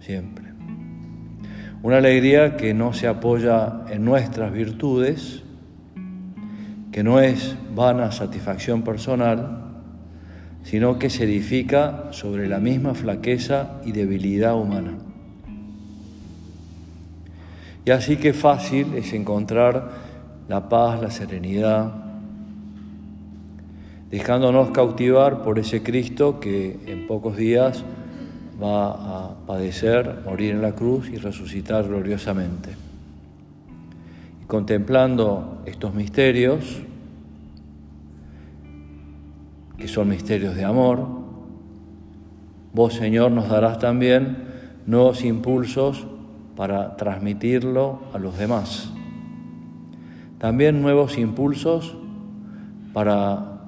siempre. 0.00 0.46
Una 1.82 1.98
alegría 1.98 2.56
que 2.56 2.74
no 2.74 2.92
se 2.92 3.06
apoya 3.06 3.82
en 3.88 4.04
nuestras 4.04 4.52
virtudes, 4.52 5.44
que 6.90 7.04
no 7.04 7.20
es 7.20 7.56
vana 7.74 8.10
satisfacción 8.10 8.82
personal, 8.82 9.67
sino 10.64 10.98
que 10.98 11.10
se 11.10 11.24
edifica 11.24 12.08
sobre 12.12 12.48
la 12.48 12.58
misma 12.58 12.94
flaqueza 12.94 13.80
y 13.84 13.92
debilidad 13.92 14.54
humana. 14.54 14.98
Y 17.84 17.90
así 17.90 18.16
que 18.16 18.34
fácil 18.34 18.94
es 18.94 19.12
encontrar 19.14 19.90
la 20.48 20.68
paz, 20.68 21.00
la 21.00 21.10
serenidad, 21.10 21.92
dejándonos 24.10 24.70
cautivar 24.70 25.42
por 25.42 25.58
ese 25.58 25.82
Cristo 25.82 26.40
que 26.40 26.78
en 26.86 27.06
pocos 27.06 27.36
días 27.36 27.84
va 28.62 28.90
a 28.90 29.46
padecer, 29.46 30.22
morir 30.24 30.50
en 30.50 30.62
la 30.62 30.72
cruz 30.72 31.08
y 31.08 31.16
resucitar 31.16 31.86
gloriosamente. 31.86 32.70
Y 34.42 34.46
contemplando 34.46 35.62
estos 35.66 35.94
misterios, 35.94 36.82
que 39.78 39.86
son 39.86 40.08
misterios 40.08 40.56
de 40.56 40.64
amor, 40.64 41.06
vos 42.74 42.94
Señor 42.94 43.30
nos 43.30 43.48
darás 43.48 43.78
también 43.78 44.48
nuevos 44.86 45.24
impulsos 45.24 46.06
para 46.56 46.96
transmitirlo 46.96 48.00
a 48.12 48.18
los 48.18 48.36
demás. 48.36 48.92
También 50.38 50.82
nuevos 50.82 51.16
impulsos 51.16 51.96
para 52.92 53.60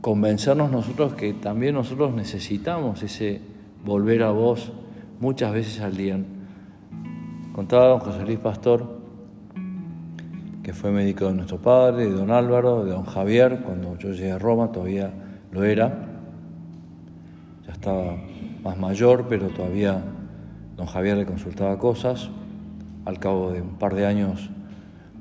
convencernos 0.00 0.70
nosotros 0.70 1.14
que 1.14 1.32
también 1.32 1.74
nosotros 1.74 2.14
necesitamos 2.14 3.02
ese 3.02 3.40
volver 3.84 4.22
a 4.22 4.30
vos 4.30 4.72
muchas 5.18 5.52
veces 5.52 5.80
al 5.80 5.96
día. 5.96 6.18
Contaba 7.52 7.88
don 7.88 7.98
José 7.98 8.24
Luis 8.24 8.38
Pastor, 8.38 9.00
que 10.62 10.72
fue 10.72 10.92
médico 10.92 11.26
de 11.26 11.34
nuestro 11.34 11.58
padre, 11.58 12.06
de 12.06 12.12
don 12.12 12.30
Álvaro, 12.30 12.84
de 12.84 12.92
don 12.92 13.04
Javier, 13.04 13.62
cuando 13.64 13.96
yo 13.98 14.12
llegué 14.12 14.32
a 14.32 14.38
Roma 14.38 14.70
todavía 14.70 15.25
lo 15.56 15.64
era, 15.64 16.06
ya 17.66 17.72
estaba 17.72 18.16
más 18.62 18.78
mayor, 18.78 19.26
pero 19.28 19.48
todavía 19.48 20.04
don 20.76 20.86
Javier 20.86 21.16
le 21.16 21.26
consultaba 21.26 21.78
cosas. 21.78 22.30
Al 23.04 23.18
cabo 23.18 23.52
de 23.52 23.62
un 23.62 23.78
par 23.78 23.94
de 23.94 24.06
años 24.06 24.50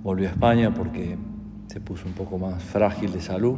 volvió 0.04 0.28
a 0.28 0.32
España 0.32 0.74
porque 0.74 1.18
se 1.68 1.80
puso 1.80 2.08
un 2.08 2.14
poco 2.14 2.38
más 2.38 2.64
frágil 2.64 3.12
de 3.12 3.22
salud, 3.22 3.58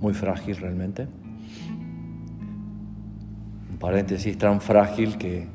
muy 0.00 0.14
frágil 0.14 0.56
realmente 0.56 1.08
paréntesis, 3.82 4.38
tan 4.38 4.60
frágil 4.60 5.18
que 5.18 5.48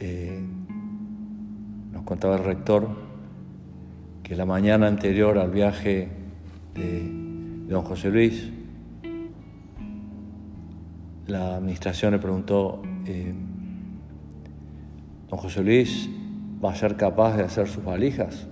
eh, 0.00 0.42
nos 1.92 2.02
contaba 2.02 2.34
el 2.34 2.42
rector 2.42 2.88
que 4.24 4.34
la 4.34 4.44
mañana 4.44 4.88
anterior 4.88 5.38
al 5.38 5.52
viaje 5.52 6.08
de, 6.74 7.68
don 7.68 7.84
José 7.84 8.10
Luis, 8.10 8.50
la 11.26 11.56
administración 11.56 12.12
le 12.12 12.18
preguntó, 12.18 12.82
eh, 13.06 13.32
don 15.28 15.38
José 15.38 15.62
Luis, 15.62 16.08
¿va 16.62 16.72
a 16.72 16.74
ser 16.74 16.96
capaz 16.96 17.36
de 17.36 17.42
hacer 17.44 17.66
sus 17.68 17.84
valijas? 17.84 18.46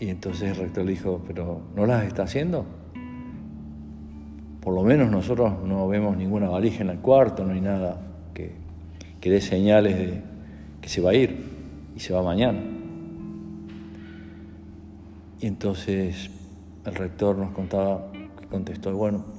Y 0.00 0.08
entonces 0.08 0.50
el 0.50 0.56
rector 0.56 0.84
le 0.84 0.92
dijo, 0.92 1.22
pero 1.26 1.62
¿no 1.74 1.86
las 1.86 2.04
está 2.04 2.22
haciendo? 2.22 2.66
Por 4.60 4.74
lo 4.74 4.82
menos 4.82 5.10
nosotros 5.10 5.54
no 5.64 5.88
vemos 5.88 6.16
ninguna 6.16 6.48
valija 6.48 6.82
en 6.82 6.90
el 6.90 6.98
cuarto, 6.98 7.44
no 7.44 7.52
hay 7.52 7.60
nada 7.60 8.00
que, 8.34 8.52
que 9.20 9.30
dé 9.30 9.40
señales 9.40 9.96
de 9.98 10.22
que 10.80 10.88
se 10.88 11.00
va 11.00 11.10
a 11.10 11.14
ir 11.14 11.36
y 11.96 12.00
se 12.00 12.12
va 12.12 12.22
mañana. 12.22 12.60
Y 15.40 15.46
entonces 15.46 16.30
el 16.84 16.94
rector 16.94 17.36
nos 17.36 17.50
contaba, 17.50 18.10
que 18.12 18.46
contestó, 18.46 18.94
bueno, 18.96 19.37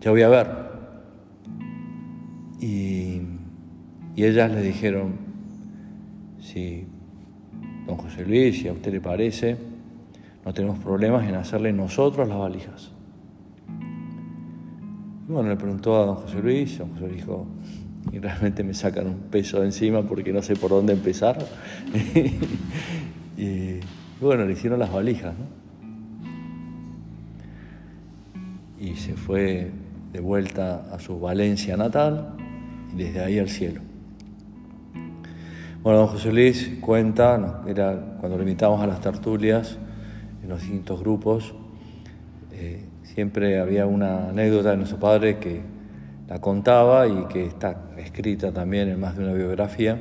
ya 0.00 0.10
voy 0.10 0.22
a 0.22 0.28
ver. 0.28 0.46
Y, 2.60 3.20
y 4.14 4.24
ellas 4.24 4.50
le 4.52 4.62
dijeron, 4.62 5.14
si 6.40 6.86
don 7.86 7.96
José 7.96 8.24
Luis, 8.24 8.60
si 8.60 8.68
a 8.68 8.72
usted 8.72 8.92
le 8.92 9.00
parece, 9.00 9.56
no 10.44 10.52
tenemos 10.54 10.78
problemas 10.78 11.28
en 11.28 11.34
hacerle 11.34 11.72
nosotros 11.72 12.28
las 12.28 12.38
valijas. 12.38 12.92
Y 15.28 15.32
bueno, 15.32 15.48
le 15.48 15.56
preguntó 15.56 16.00
a 16.00 16.06
don 16.06 16.16
José 16.16 16.40
Luis, 16.40 16.78
don 16.78 16.90
José 16.90 17.08
Luis 17.08 17.16
dijo, 17.16 17.46
y 18.12 18.18
realmente 18.18 18.62
me 18.62 18.74
sacan 18.74 19.08
un 19.08 19.18
peso 19.30 19.60
de 19.60 19.66
encima 19.66 20.02
porque 20.02 20.32
no 20.32 20.40
sé 20.42 20.54
por 20.56 20.70
dónde 20.70 20.92
empezar. 20.92 21.38
y 23.36 23.80
bueno, 24.20 24.44
le 24.44 24.52
hicieron 24.52 24.78
las 24.78 24.92
valijas, 24.92 25.34
¿no? 25.36 25.66
Y 28.78 28.94
se 28.94 29.14
fue 29.14 29.70
de 30.16 30.22
vuelta 30.22 30.86
a 30.90 30.98
su 30.98 31.20
Valencia 31.20 31.76
natal 31.76 32.36
y 32.90 32.96
desde 32.96 33.20
ahí 33.20 33.38
al 33.38 33.50
cielo. 33.50 33.82
Bueno, 35.82 35.98
don 35.98 36.06
José 36.06 36.32
Luis 36.32 36.78
cuenta, 36.80 37.62
era 37.66 38.16
cuando 38.18 38.38
le 38.38 38.44
invitamos 38.44 38.80
a 38.80 38.86
las 38.86 39.02
tertulias, 39.02 39.76
en 40.42 40.48
los 40.48 40.62
distintos 40.62 41.00
grupos, 41.00 41.54
eh, 42.50 42.86
siempre 43.02 43.60
había 43.60 43.84
una 43.84 44.30
anécdota 44.30 44.70
de 44.70 44.78
nuestro 44.78 44.98
padre 44.98 45.36
que 45.38 45.60
la 46.28 46.40
contaba 46.40 47.06
y 47.06 47.26
que 47.26 47.44
está 47.44 47.82
escrita 47.98 48.52
también 48.52 48.88
en 48.88 48.98
más 48.98 49.18
de 49.18 49.24
una 49.24 49.34
biografía, 49.34 50.00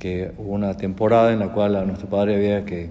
que 0.00 0.32
hubo 0.38 0.54
una 0.54 0.76
temporada 0.76 1.32
en 1.32 1.38
la 1.38 1.52
cual 1.52 1.76
a 1.76 1.84
nuestro 1.84 2.08
padre 2.08 2.34
había 2.34 2.64
que 2.64 2.90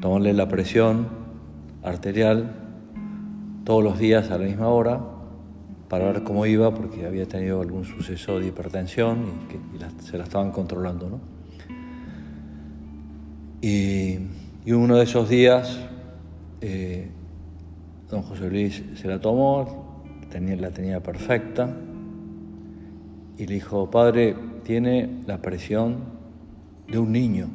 tomarle 0.00 0.32
la 0.32 0.48
presión 0.48 1.06
arterial 1.84 2.65
todos 3.66 3.82
los 3.82 3.98
días 3.98 4.30
a 4.30 4.38
la 4.38 4.46
misma 4.46 4.68
hora 4.68 5.00
para 5.88 6.06
ver 6.12 6.22
cómo 6.22 6.46
iba 6.46 6.72
porque 6.72 7.04
había 7.04 7.26
tenido 7.26 7.60
algún 7.60 7.84
suceso 7.84 8.38
de 8.38 8.46
hipertensión 8.46 9.24
y 9.74 10.04
se 10.04 10.16
la 10.16 10.22
estaban 10.22 10.52
controlando. 10.52 11.10
¿no? 11.10 11.20
Y, 13.60 14.18
uno 14.72 14.96
de 14.96 15.02
esos 15.04 15.28
días, 15.28 15.80
eh, 16.60 17.08
don 18.08 18.22
José 18.22 18.48
Luis 18.48 18.82
se 18.94 19.08
la 19.08 19.20
tomó, 19.20 20.04
tenía, 20.30 20.56
la 20.56 20.70
tenía 20.70 21.02
perfecta, 21.02 21.68
y 23.36 23.46
le 23.46 23.54
dijo, 23.54 23.90
padre, 23.90 24.36
tiene 24.62 25.22
la 25.26 25.42
presión 25.42 25.96
de 26.88 26.98
un 26.98 27.10
niño. 27.10 27.48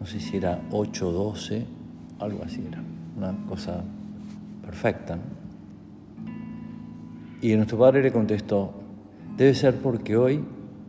No 0.00 0.06
sé 0.06 0.18
si 0.18 0.36
era 0.36 0.60
8 0.72 1.08
o 1.08 1.12
12, 1.12 1.66
algo 2.18 2.44
así 2.44 2.64
era, 2.66 2.83
una 3.16 3.34
cosa 3.48 3.82
perfecta. 4.64 5.18
Y 7.40 7.54
nuestro 7.54 7.78
padre 7.78 8.02
le 8.02 8.12
contestó, 8.12 8.72
debe 9.36 9.54
ser 9.54 9.76
porque 9.76 10.16
hoy 10.16 10.44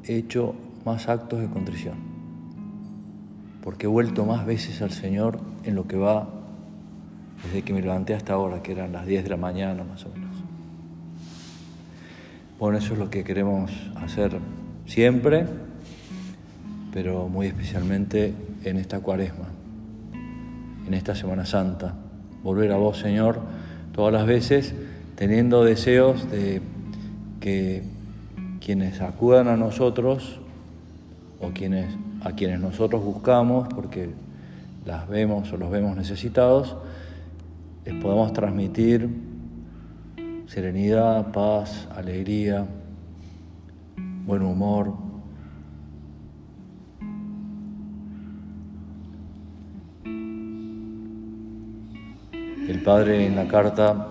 he 0.05 0.15
hecho 0.15 0.55
más 0.85 1.09
actos 1.09 1.39
de 1.41 1.47
contrición 1.47 2.15
porque 3.65 3.87
he 3.87 3.89
vuelto 3.89 4.25
más 4.25 4.45
veces 4.45 4.83
al 4.83 4.91
Señor 4.91 5.39
en 5.63 5.73
lo 5.73 5.87
que 5.87 5.97
va 5.97 6.29
desde 7.43 7.63
que 7.63 7.73
me 7.73 7.81
levanté 7.81 8.13
hasta 8.13 8.33
ahora, 8.33 8.61
que 8.61 8.71
eran 8.71 8.93
las 8.93 9.07
10 9.07 9.23
de 9.23 9.29
la 9.31 9.37
mañana 9.37 9.83
más 9.83 10.05
o 10.05 10.09
menos. 10.09 10.35
Bueno, 12.59 12.77
eso 12.77 12.93
es 12.93 12.99
lo 12.99 13.09
que 13.09 13.23
queremos 13.23 13.71
hacer 13.95 14.37
siempre, 14.85 15.47
pero 16.93 17.27
muy 17.27 17.47
especialmente 17.47 18.35
en 18.63 18.77
esta 18.77 18.99
cuaresma, 18.99 19.47
en 20.85 20.93
esta 20.93 21.15
Semana 21.15 21.43
Santa. 21.43 21.95
Volver 22.45 22.71
a 22.71 22.77
vos, 22.77 22.97
Señor, 22.97 23.39
todas 23.93 24.13
las 24.13 24.25
veces 24.25 24.73
teniendo 25.17 25.65
deseos 25.65 26.31
de 26.31 26.61
que 27.41 27.83
quienes 28.61 29.01
acudan 29.01 29.49
a 29.49 29.57
nosotros 29.57 30.39
o 31.41 31.49
quienes 31.49 31.87
a 32.25 32.31
quienes 32.31 32.59
nosotros 32.59 33.03
buscamos 33.03 33.67
porque 33.73 34.09
las 34.83 35.07
vemos 35.07 35.53
o 35.53 35.57
los 35.57 35.69
vemos 35.69 35.95
necesitados, 35.95 36.75
les 37.85 37.93
podemos 38.01 38.33
transmitir 38.33 39.07
serenidad, 40.47 41.31
paz, 41.31 41.87
alegría, 41.95 42.65
buen 44.25 44.41
humor. 44.41 45.04
El 52.67 52.81
Padre 52.81 53.27
en 53.27 53.35
la 53.35 53.47
carta, 53.47 54.07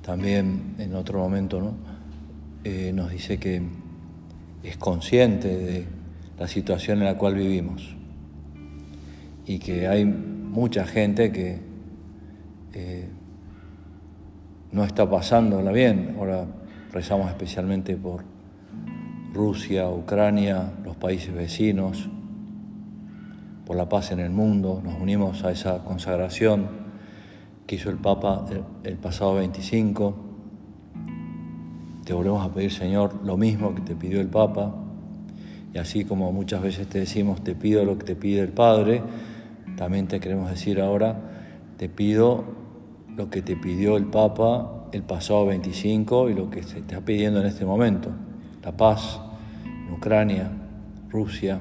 también 0.00 0.76
en 0.78 0.94
otro 0.94 1.18
momento, 1.18 1.60
¿no? 1.60 1.74
Eh, 2.62 2.92
nos 2.94 3.10
dice 3.10 3.38
que 3.38 3.60
es 4.62 4.76
consciente 4.76 5.48
de 5.48 5.86
la 6.38 6.46
situación 6.46 6.98
en 6.98 7.06
la 7.06 7.18
cual 7.18 7.34
vivimos 7.34 7.96
y 9.44 9.58
que 9.58 9.88
hay 9.88 10.04
mucha 10.04 10.86
gente 10.86 11.32
que 11.32 11.58
eh, 12.74 13.08
no 14.70 14.84
está 14.84 15.10
pasándola 15.10 15.72
bien. 15.72 16.14
Ahora 16.16 16.46
rezamos 16.92 17.28
especialmente 17.28 17.96
por 17.96 18.22
Rusia, 19.34 19.90
Ucrania, 19.90 20.74
los 20.84 20.94
países 20.94 21.34
vecinos, 21.34 22.08
por 23.66 23.74
la 23.74 23.88
paz 23.88 24.12
en 24.12 24.20
el 24.20 24.30
mundo. 24.30 24.80
Nos 24.84 24.94
unimos 25.00 25.42
a 25.42 25.50
esa 25.50 25.82
consagración 25.82 26.79
que 27.70 27.76
hizo 27.76 27.88
el 27.88 27.98
Papa 27.98 28.46
el, 28.82 28.96
pasado 28.96 29.36
25. 29.36 30.14
Te 32.04 32.12
volvemos 32.12 32.44
a 32.44 32.52
pedir, 32.52 32.72
Señor, 32.72 33.20
lo 33.24 33.36
mismo 33.36 33.76
que 33.76 33.80
te 33.80 33.94
pidió 33.94 34.20
el 34.20 34.26
Papa, 34.26 34.74
y 35.72 35.78
así 35.78 36.04
como 36.04 36.32
muchas 36.32 36.62
veces 36.62 36.88
te 36.88 36.98
decimos, 36.98 37.44
te 37.44 37.54
pido 37.54 37.84
lo 37.84 37.96
que 37.96 38.04
te 38.04 38.16
pide 38.16 38.40
el 38.40 38.48
Padre, 38.48 39.04
también 39.76 40.08
te 40.08 40.18
queremos 40.18 40.50
decir 40.50 40.80
ahora, 40.80 41.16
te 41.76 41.88
pido 41.88 42.42
lo 43.14 43.30
que 43.30 43.40
te 43.40 43.54
pidió 43.54 43.96
el 43.96 44.06
Papa 44.06 44.88
el 44.90 45.04
pasado 45.04 45.46
25 45.46 46.30
y 46.30 46.34
lo 46.34 46.50
que 46.50 46.64
se 46.64 46.80
está 46.80 47.00
pidiendo 47.02 47.40
en 47.40 47.46
este 47.46 47.64
momento, 47.64 48.10
la 48.64 48.76
paz 48.76 49.20
en 49.64 49.94
Ucrania, 49.94 50.50
Rusia. 51.08 51.60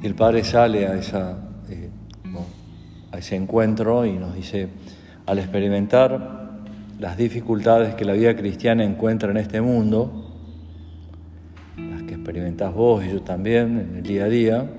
Y 0.00 0.06
el 0.06 0.14
Padre 0.14 0.44
sale 0.44 0.86
a, 0.86 0.94
esa, 0.94 1.45
eh, 1.70 1.90
a 3.12 3.18
ese 3.18 3.36
encuentro 3.36 4.04
y 4.04 4.12
nos 4.12 4.34
dice, 4.34 4.68
al 5.26 5.38
experimentar 5.38 6.46
las 6.98 7.16
dificultades 7.16 7.94
que 7.94 8.04
la 8.04 8.14
vida 8.14 8.34
cristiana 8.36 8.84
encuentra 8.84 9.30
en 9.30 9.36
este 9.36 9.60
mundo, 9.60 10.32
las 11.76 12.02
que 12.04 12.14
experimentás 12.14 12.72
vos 12.72 13.04
y 13.04 13.10
yo 13.10 13.22
también 13.22 13.78
en 13.78 13.96
el 13.96 14.02
día 14.02 14.24
a 14.24 14.28
día, 14.28 14.70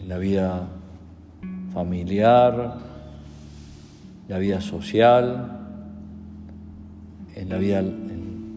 en 0.00 0.08
la 0.08 0.18
vida 0.18 0.68
familiar, 1.72 2.76
la 4.28 4.38
vida 4.38 4.60
social, 4.60 5.60
en 7.34 7.48
la 7.48 7.58
vida 7.58 7.82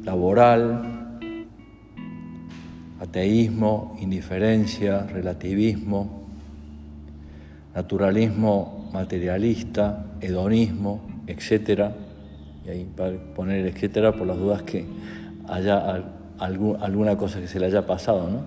laboral, 0.03 0.97
ateísmo, 2.99 3.97
indiferencia, 3.99 5.03
relativismo, 5.07 6.16
naturalismo 7.77 8.89
materialista, 8.91 10.07
hedonismo, 10.19 10.99
etcétera, 11.27 11.93
y 12.65 12.69
ahí 12.71 12.89
para 12.97 13.15
poner 13.35 13.67
etcétera 13.67 14.13
por 14.13 14.25
las 14.25 14.35
dudas 14.35 14.63
que 14.63 14.83
haya 15.47 16.03
alguna 16.39 17.15
cosa 17.17 17.39
que 17.39 17.47
se 17.47 17.59
le 17.59 17.67
haya 17.67 17.85
pasado, 17.85 18.31
¿no? 18.31 18.41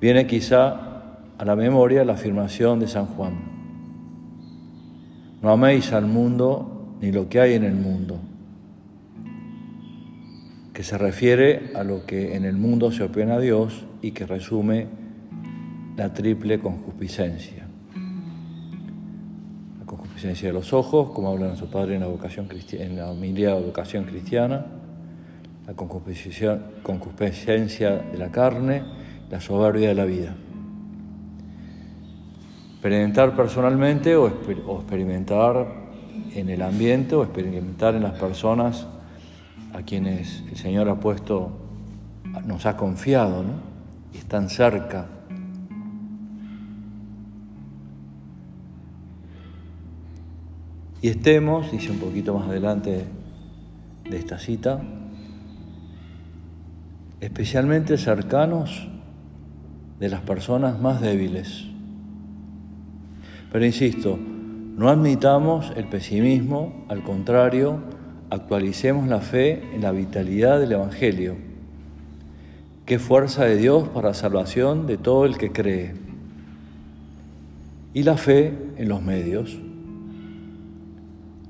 Viene 0.00 0.26
quizá 0.26 1.12
a 1.38 1.44
la 1.44 1.54
memoria 1.54 2.04
la 2.04 2.14
afirmación 2.14 2.80
de 2.80 2.88
San 2.88 3.06
Juan. 3.06 3.34
No 5.40 5.50
améis 5.50 5.92
al 5.92 6.06
mundo 6.06 6.96
ni 7.00 7.12
lo 7.12 7.28
que 7.28 7.38
hay 7.38 7.54
en 7.54 7.62
el 7.62 7.76
mundo, 7.76 8.18
que 10.74 10.82
se 10.82 10.98
refiere 10.98 11.70
a 11.76 11.84
lo 11.84 12.04
que 12.04 12.34
en 12.34 12.44
el 12.44 12.56
mundo 12.56 12.90
se 12.90 13.04
opone 13.04 13.30
a 13.30 13.38
Dios 13.38 13.84
y 14.02 14.10
que 14.10 14.26
resume 14.26 14.88
la 15.96 16.12
triple 16.12 16.58
concupiscencia 16.58 17.70
concupiscencia 19.90 20.48
de 20.48 20.54
los 20.54 20.72
ojos, 20.72 21.10
como 21.10 21.30
habla 21.30 21.46
nuestro 21.46 21.68
Padre 21.68 21.94
en 21.94 22.00
la, 22.02 22.06
vocación 22.06 22.46
en 22.72 22.96
la 22.96 23.12
de 23.12 23.58
educación 23.58 24.04
cristiana, 24.04 24.66
la 25.66 25.74
concupiscencia 25.74 27.96
de 27.96 28.18
la 28.18 28.30
carne, 28.30 28.84
la 29.30 29.40
soberbia 29.40 29.88
de 29.88 29.94
la 29.94 30.04
vida. 30.04 30.36
Experimentar 32.74 33.34
personalmente 33.34 34.14
o, 34.14 34.28
experimentar 34.28 35.66
en 36.34 36.50
el 36.50 36.62
ambiente 36.62 37.16
o 37.16 37.24
experimentar 37.24 37.96
en 37.96 38.04
las 38.04 38.16
personas 38.18 38.86
a 39.72 39.82
quienes 39.82 40.44
el 40.50 40.56
Señor 40.56 40.88
ha 40.88 41.00
puesto, 41.00 41.50
nos 42.46 42.64
ha 42.66 42.76
confiado, 42.76 43.42
¿no? 43.42 43.54
Están 44.14 44.50
cerca. 44.50 45.06
Y 51.02 51.08
estemos, 51.08 51.72
dice 51.72 51.90
un 51.90 51.98
poquito 51.98 52.34
más 52.34 52.48
adelante 52.48 53.04
de 54.08 54.16
esta 54.16 54.38
cita, 54.38 54.82
especialmente 57.20 57.96
cercanos 57.96 58.88
de 59.98 60.08
las 60.08 60.20
personas 60.20 60.80
más 60.80 61.00
débiles. 61.00 61.66
Pero 63.52 63.64
insisto, 63.64 64.18
no 64.18 64.88
admitamos 64.88 65.72
el 65.76 65.86
pesimismo, 65.86 66.84
al 66.88 67.02
contrario, 67.02 67.80
actualicemos 68.30 69.08
la 69.08 69.20
fe 69.20 69.62
en 69.74 69.82
la 69.82 69.92
vitalidad 69.92 70.60
del 70.60 70.72
Evangelio. 70.72 71.36
Qué 72.86 72.98
fuerza 72.98 73.44
de 73.44 73.56
Dios 73.56 73.88
para 73.88 74.14
salvación 74.14 74.86
de 74.86 74.96
todo 74.96 75.24
el 75.24 75.38
que 75.38 75.52
cree. 75.52 75.94
Y 77.94 78.02
la 78.02 78.16
fe 78.16 78.52
en 78.76 78.88
los 78.88 79.02
medios. 79.02 79.58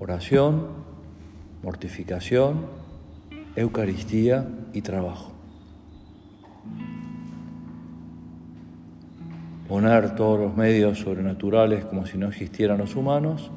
Oración, 0.00 0.66
mortificación, 1.62 2.66
Eucaristía 3.54 4.48
y 4.72 4.82
trabajo. 4.82 5.30
poner 9.70 10.16
todos 10.16 10.40
los 10.40 10.56
medios 10.56 10.98
sobrenaturales 10.98 11.84
como 11.84 12.04
si 12.04 12.18
no 12.18 12.26
existieran 12.26 12.78
los 12.78 12.96
humanos 12.96 13.52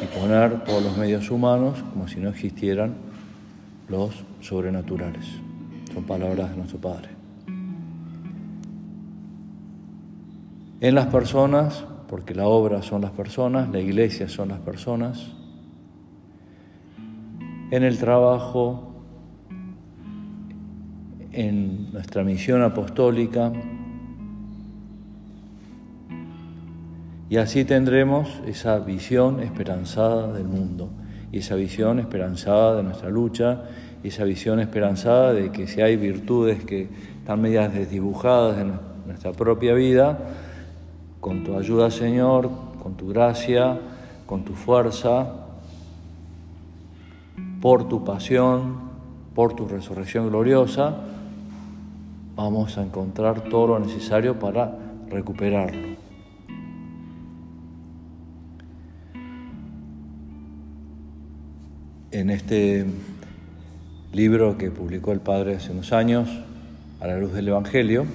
y 0.00 0.06
poner 0.16 0.62
todos 0.62 0.80
los 0.80 0.96
medios 0.96 1.28
humanos 1.28 1.82
como 1.92 2.06
si 2.06 2.20
no 2.20 2.28
existieran 2.28 2.94
los 3.88 4.24
sobrenaturales. 4.40 5.26
Son 5.92 6.04
palabras 6.04 6.50
de 6.50 6.56
nuestro 6.56 6.78
Padre. 6.78 7.08
En 10.80 10.94
las 10.94 11.06
personas, 11.06 11.84
porque 12.06 12.32
la 12.32 12.46
obra 12.46 12.82
son 12.82 13.02
las 13.02 13.10
personas, 13.10 13.68
la 13.68 13.80
iglesia 13.80 14.28
son 14.28 14.50
las 14.50 14.60
personas, 14.60 15.32
en 17.70 17.82
el 17.82 17.98
trabajo, 17.98 18.92
en 21.32 21.92
nuestra 21.92 22.24
misión 22.24 22.62
apostólica, 22.62 23.52
Y 27.28 27.38
así 27.38 27.64
tendremos 27.64 28.40
esa 28.46 28.78
visión 28.78 29.40
esperanzada 29.40 30.32
del 30.32 30.44
mundo, 30.44 30.90
y 31.32 31.38
esa 31.38 31.56
visión 31.56 31.98
esperanzada 31.98 32.76
de 32.76 32.84
nuestra 32.84 33.10
lucha, 33.10 33.62
y 34.04 34.08
esa 34.08 34.22
visión 34.22 34.60
esperanzada 34.60 35.32
de 35.32 35.50
que 35.50 35.66
si 35.66 35.80
hay 35.80 35.96
virtudes 35.96 36.64
que 36.64 36.88
están 37.18 37.40
medias 37.40 37.74
desdibujadas 37.74 38.58
en 38.60 38.74
nuestra 39.06 39.32
propia 39.32 39.74
vida, 39.74 40.18
con 41.20 41.42
tu 41.42 41.58
ayuda, 41.58 41.90
Señor, 41.90 42.48
con 42.80 42.96
tu 42.96 43.08
gracia, 43.08 43.76
con 44.24 44.44
tu 44.44 44.52
fuerza, 44.54 45.45
por 47.60 47.88
tu 47.88 48.04
pasión, 48.04 48.76
por 49.34 49.54
tu 49.54 49.66
resurrección 49.68 50.28
gloriosa, 50.28 50.96
vamos 52.34 52.78
a 52.78 52.82
encontrar 52.82 53.42
todo 53.42 53.66
lo 53.66 53.78
necesario 53.78 54.38
para 54.38 54.76
recuperarlo. 55.10 55.96
en 62.16 62.30
este 62.30 62.86
libro 64.14 64.56
que 64.56 64.70
publicó 64.70 65.12
el 65.12 65.20
Padre 65.20 65.56
hace 65.56 65.72
unos 65.72 65.92
años, 65.92 66.30
a 66.98 67.06
la 67.06 67.18
luz 67.18 67.34
del 67.34 67.48
Evangelio, 67.48 68.06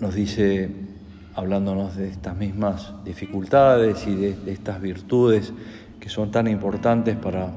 nos 0.00 0.14
dice, 0.16 0.68
hablándonos 1.36 1.94
de 1.94 2.08
estas 2.08 2.36
mismas 2.36 2.92
dificultades 3.04 4.04
y 4.08 4.16
de, 4.16 4.36
estas 4.48 4.80
virtudes 4.80 5.52
que 6.06 6.10
son 6.10 6.30
tan 6.30 6.46
importantes 6.46 7.16
para 7.16 7.50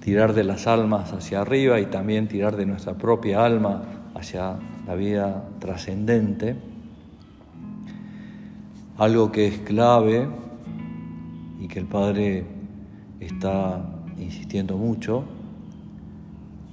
tirar 0.00 0.32
de 0.32 0.44
las 0.44 0.66
almas 0.66 1.12
hacia 1.12 1.42
arriba 1.42 1.78
y 1.78 1.84
también 1.84 2.26
tirar 2.26 2.56
de 2.56 2.64
nuestra 2.64 2.94
propia 2.94 3.44
alma 3.44 3.82
hacia 4.14 4.56
la 4.86 4.94
vida 4.94 5.44
trascendente, 5.58 6.56
algo 8.96 9.30
que 9.30 9.46
es 9.46 9.58
clave 9.58 10.26
y 11.60 11.68
que 11.68 11.80
el 11.80 11.84
Padre 11.84 12.46
está 13.20 13.84
insistiendo 14.16 14.78
mucho, 14.78 15.24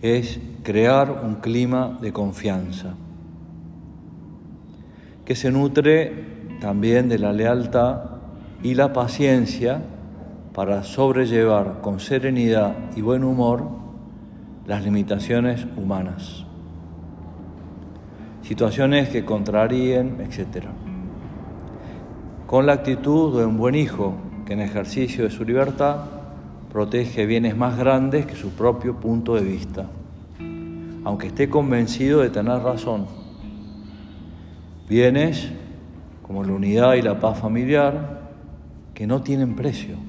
es 0.02 0.40
crear 0.64 1.22
un 1.26 1.36
clima 1.42 1.98
de 2.00 2.14
confianza, 2.14 2.94
que 5.26 5.36
se 5.36 5.52
nutre 5.52 6.14
también 6.62 7.10
de 7.10 7.20
la 7.20 7.34
lealtad 7.34 8.04
y 8.64 8.76
la 8.76 8.94
paciencia 8.94 9.82
para 10.60 10.84
sobrellevar 10.84 11.80
con 11.80 12.02
serenidad 12.02 12.76
y 12.94 13.00
buen 13.00 13.24
humor 13.24 13.64
las 14.68 14.84
limitaciones 14.84 15.66
humanas, 15.78 16.44
situaciones 18.42 19.08
que 19.08 19.24
contraríen, 19.24 20.20
etc. 20.20 20.66
Con 22.46 22.66
la 22.66 22.74
actitud 22.74 23.40
de 23.40 23.46
un 23.46 23.56
buen 23.56 23.74
hijo 23.74 24.16
que 24.46 24.52
en 24.52 24.60
ejercicio 24.60 25.24
de 25.24 25.30
su 25.30 25.46
libertad 25.46 26.02
protege 26.70 27.26
bienes 27.26 27.56
más 27.56 27.78
grandes 27.78 28.26
que 28.26 28.36
su 28.36 28.50
propio 28.50 28.98
punto 28.98 29.36
de 29.36 29.44
vista, 29.44 29.86
aunque 31.06 31.28
esté 31.28 31.48
convencido 31.48 32.20
de 32.20 32.32
tener 32.32 32.60
razón. 32.60 33.06
Bienes 34.90 35.54
como 36.22 36.44
la 36.44 36.52
unidad 36.52 36.96
y 36.96 37.02
la 37.02 37.18
paz 37.18 37.40
familiar 37.40 38.20
que 38.94 39.08
no 39.08 39.22
tienen 39.22 39.56
precio. 39.56 40.09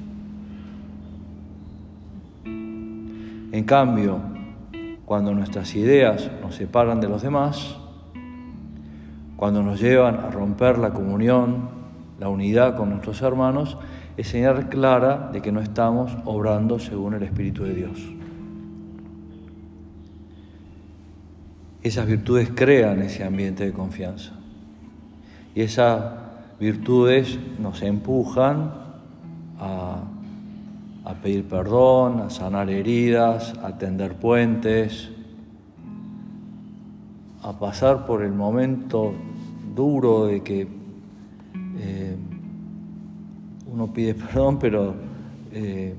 En 3.52 3.64
cambio, 3.64 4.20
cuando 5.04 5.34
nuestras 5.34 5.74
ideas 5.74 6.30
nos 6.40 6.54
separan 6.54 7.00
de 7.00 7.08
los 7.08 7.22
demás, 7.22 7.76
cuando 9.36 9.62
nos 9.62 9.80
llevan 9.80 10.16
a 10.16 10.30
romper 10.30 10.78
la 10.78 10.90
comunión, 10.90 11.68
la 12.20 12.28
unidad 12.28 12.76
con 12.76 12.90
nuestros 12.90 13.20
hermanos, 13.22 13.76
es 14.16 14.28
señal 14.28 14.68
clara 14.68 15.30
de 15.32 15.40
que 15.40 15.50
no 15.50 15.60
estamos 15.60 16.16
obrando 16.24 16.78
según 16.78 17.14
el 17.14 17.22
Espíritu 17.22 17.64
de 17.64 17.74
Dios. 17.74 17.98
Esas 21.82 22.06
virtudes 22.06 22.50
crean 22.54 23.00
ese 23.00 23.24
ambiente 23.24 23.64
de 23.64 23.72
confianza. 23.72 24.32
Y 25.54 25.62
esas 25.62 26.04
virtudes 26.60 27.38
nos 27.58 27.82
empujan 27.82 28.74
a, 29.58 30.02
a 31.10 31.14
pedir 31.14 31.44
perdón, 31.44 32.20
a 32.20 32.30
sanar 32.30 32.70
heridas, 32.70 33.54
a 33.64 33.76
tender 33.76 34.14
puentes, 34.14 35.10
a 37.42 37.58
pasar 37.58 38.06
por 38.06 38.22
el 38.22 38.32
momento 38.32 39.12
duro 39.74 40.26
de 40.26 40.42
que 40.42 40.68
eh, 41.78 42.16
uno 43.72 43.92
pide 43.92 44.14
perdón, 44.24 44.60
pero 44.60 44.94
eh, 45.52 45.96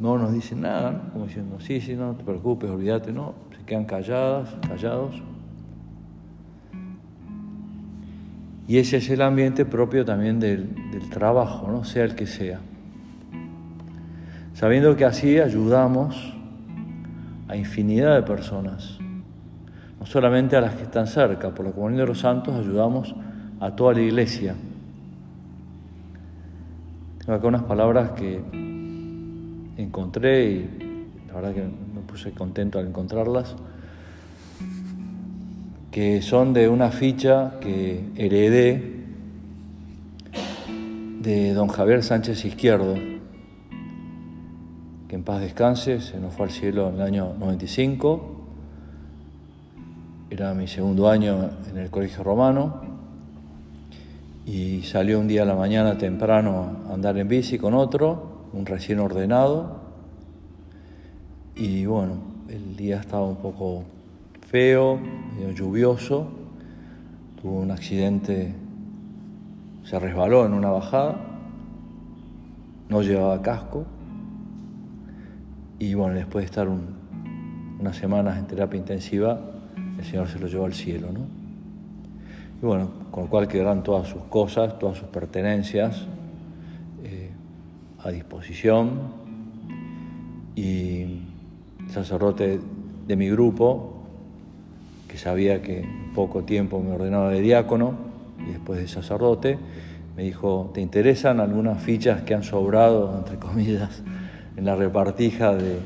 no 0.00 0.18
nos 0.18 0.32
dicen 0.32 0.62
nada, 0.62 1.08
como 1.12 1.26
diciendo, 1.26 1.60
sí, 1.60 1.80
sí, 1.80 1.94
no 1.94 2.14
te 2.16 2.24
preocupes, 2.24 2.68
olvídate, 2.68 3.12
no, 3.12 3.34
se 3.56 3.64
quedan 3.64 3.84
calladas, 3.84 4.52
callados. 4.66 5.22
Y 8.66 8.78
ese 8.78 8.96
es 8.96 9.08
el 9.08 9.22
ambiente 9.22 9.64
propio 9.64 10.04
también 10.04 10.40
del, 10.40 10.74
del 10.90 11.08
trabajo, 11.10 11.70
¿no? 11.70 11.84
sea 11.84 12.02
el 12.02 12.16
que 12.16 12.26
sea. 12.26 12.58
Sabiendo 14.56 14.96
que 14.96 15.04
así 15.04 15.38
ayudamos 15.38 16.32
a 17.46 17.56
infinidad 17.56 18.14
de 18.14 18.22
personas, 18.22 18.96
no 20.00 20.06
solamente 20.06 20.56
a 20.56 20.62
las 20.62 20.74
que 20.76 20.84
están 20.84 21.06
cerca, 21.06 21.50
por 21.50 21.66
la 21.66 21.72
comunidad 21.72 22.04
de 22.04 22.06
los 22.06 22.20
santos 22.20 22.54
ayudamos 22.54 23.14
a 23.60 23.76
toda 23.76 23.92
la 23.92 24.00
iglesia. 24.00 24.54
Tengo 27.18 27.34
acá 27.34 27.46
unas 27.46 27.64
palabras 27.64 28.12
que 28.12 28.40
encontré 29.76 30.50
y 30.50 30.70
la 31.28 31.34
verdad 31.34 31.52
que 31.52 31.60
me 31.60 32.00
puse 32.06 32.32
contento 32.32 32.78
al 32.78 32.86
encontrarlas, 32.86 33.56
que 35.90 36.22
son 36.22 36.54
de 36.54 36.70
una 36.70 36.92
ficha 36.92 37.60
que 37.60 38.08
heredé 38.16 39.04
de 41.20 41.52
don 41.52 41.68
Javier 41.68 42.02
Sánchez 42.02 42.46
Izquierdo, 42.46 43.15
que 45.08 45.14
en 45.14 45.22
paz 45.22 45.40
descanse, 45.40 46.00
se 46.00 46.18
nos 46.18 46.34
fue 46.34 46.46
al 46.46 46.52
cielo 46.52 46.88
en 46.88 46.96
el 46.96 47.02
año 47.02 47.34
95. 47.38 48.44
Era 50.30 50.52
mi 50.54 50.66
segundo 50.66 51.08
año 51.08 51.50
en 51.70 51.78
el 51.78 51.90
colegio 51.90 52.24
romano 52.24 52.80
y 54.44 54.82
salió 54.82 55.20
un 55.20 55.28
día 55.28 55.42
a 55.42 55.44
la 55.44 55.54
mañana 55.54 55.96
temprano 55.96 56.78
a 56.88 56.94
andar 56.94 57.16
en 57.18 57.28
bici 57.28 57.58
con 57.58 57.74
otro, 57.74 58.48
un 58.52 58.66
recién 58.66 58.98
ordenado. 58.98 59.80
Y 61.54 61.86
bueno, 61.86 62.14
el 62.48 62.76
día 62.76 62.98
estaba 62.98 63.24
un 63.24 63.36
poco 63.36 63.84
feo, 64.48 64.98
medio 65.36 65.52
lluvioso. 65.52 66.26
Tuvo 67.40 67.60
un 67.60 67.70
accidente, 67.70 68.52
se 69.84 69.98
resbaló 70.00 70.46
en 70.46 70.52
una 70.52 70.70
bajada, 70.70 71.20
no 72.88 73.02
llevaba 73.02 73.40
casco 73.40 73.86
y 75.78 75.94
bueno, 75.94 76.14
después 76.14 76.44
de 76.44 76.46
estar 76.46 76.68
unas 76.68 77.96
semanas 77.96 78.38
en 78.38 78.46
terapia 78.46 78.78
intensiva, 78.78 79.38
el 79.98 80.04
Señor 80.04 80.28
se 80.28 80.38
lo 80.38 80.46
llevó 80.46 80.64
al 80.64 80.74
cielo, 80.74 81.08
¿no? 81.12 81.20
Y 82.62 82.64
bueno, 82.64 82.88
con 83.10 83.24
lo 83.24 83.30
cual 83.30 83.48
quedarán 83.48 83.82
todas 83.82 84.08
sus 84.08 84.22
cosas, 84.24 84.78
todas 84.78 84.96
sus 84.96 85.08
pertenencias 85.08 86.06
eh, 87.04 87.30
a 88.02 88.10
disposición. 88.10 89.26
Y 90.54 91.02
el 91.02 91.90
sacerdote 91.90 92.58
de 93.06 93.16
mi 93.16 93.28
grupo, 93.28 94.02
que 95.06 95.18
sabía 95.18 95.60
que 95.60 95.80
en 95.80 96.12
poco 96.14 96.44
tiempo 96.44 96.80
me 96.80 96.92
ordenaba 96.92 97.30
de 97.30 97.42
diácono 97.42 97.94
y 98.48 98.52
después 98.52 98.80
de 98.80 98.88
sacerdote, 98.88 99.58
me 100.16 100.22
dijo, 100.22 100.70
¿te 100.72 100.80
interesan 100.80 101.40
algunas 101.40 101.82
fichas 101.82 102.22
que 102.22 102.32
han 102.34 102.42
sobrado, 102.42 103.18
entre 103.18 103.36
comillas, 103.36 104.02
en 104.56 104.64
la 104.64 104.74
repartija 104.74 105.54
de, 105.54 105.78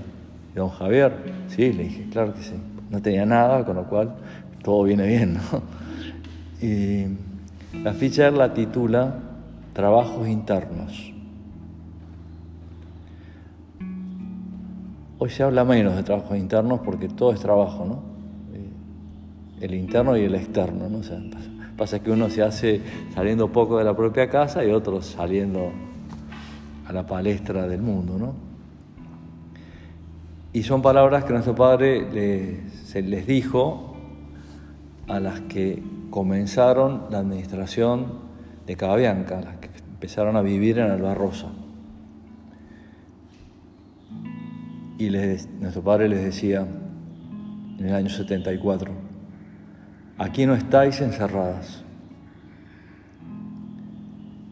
don 0.55 0.71
Javier. 0.71 1.13
Sí, 1.49 1.73
le 1.73 1.85
dije, 1.85 2.07
claro 2.11 2.35
que 2.35 2.43
sí. 2.43 2.55
No 2.91 3.01
tenía 3.01 3.27
nada, 3.27 3.65
con 3.65 3.77
lo 3.77 3.85
cual 3.85 4.15
todo 4.63 4.85
viene 4.85 5.07
bien, 5.07 5.35
¿no? 5.35 5.41
Y 6.63 7.07
la 7.83 7.95
ficha 7.95 8.31
la 8.31 8.53
titula 8.53 9.15
Trabajos 9.73 10.29
internos. 10.29 11.13
Hoy 15.19 15.31
se 15.31 15.43
habla 15.43 15.65
menos 15.65 15.97
de 15.97 16.03
trabajos 16.03 16.37
internos 16.37 16.81
porque 16.85 17.09
todo 17.09 17.33
es 17.33 17.41
trabajo, 17.41 17.87
¿no? 17.87 18.03
Eh, 18.55 19.65
el 19.65 19.75
interno 19.75 20.17
y 20.17 20.25
el 20.25 20.35
externo, 20.35 20.89
¿no? 20.89 21.01
pasa 21.77 22.01
que 22.01 22.11
uno 22.11 22.29
se 22.29 22.43
hace 22.43 22.83
saliendo 23.15 23.51
poco 23.51 23.79
de 23.79 23.85
la 23.85 23.97
propia 23.97 24.29
casa 24.29 24.63
y 24.63 24.71
otros 24.71 25.07
saliendo 25.07 25.71
a 26.87 26.93
la 26.93 27.07
palestra 27.07 27.67
del 27.67 27.81
mundo, 27.81 28.19
¿no? 28.19 28.50
Y 30.53 30.65
son 30.65 30.83
palabras 30.83 31.25
que 31.25 31.33
nuestro 31.33 31.55
Padre 31.55 32.09
les 32.11 33.27
dijo 33.27 33.95
a 35.07 35.21
las 35.21 35.41
que 35.43 35.81
comenzaron 36.11 37.05
la 37.11 37.19
administración 37.19 38.19
de 38.67 38.77
Cababianca, 38.77 39.41
las 39.41 39.57
que 39.59 39.71
empezaron 39.93 40.37
a 40.37 40.43
vivir 40.43 40.79
en 40.79 40.91
Albarrosa. 40.91 41.49
Y 44.99 45.09
nuestro 45.61 45.83
Padre 45.83 46.09
les 46.09 46.25
decía 46.25 46.67
en 47.79 47.87
el 47.87 47.95
año 47.95 48.09
74, 48.09 48.93
aquí 50.19 50.47
no 50.47 50.55
estáis 50.55 51.01
encerradas. 51.01 51.85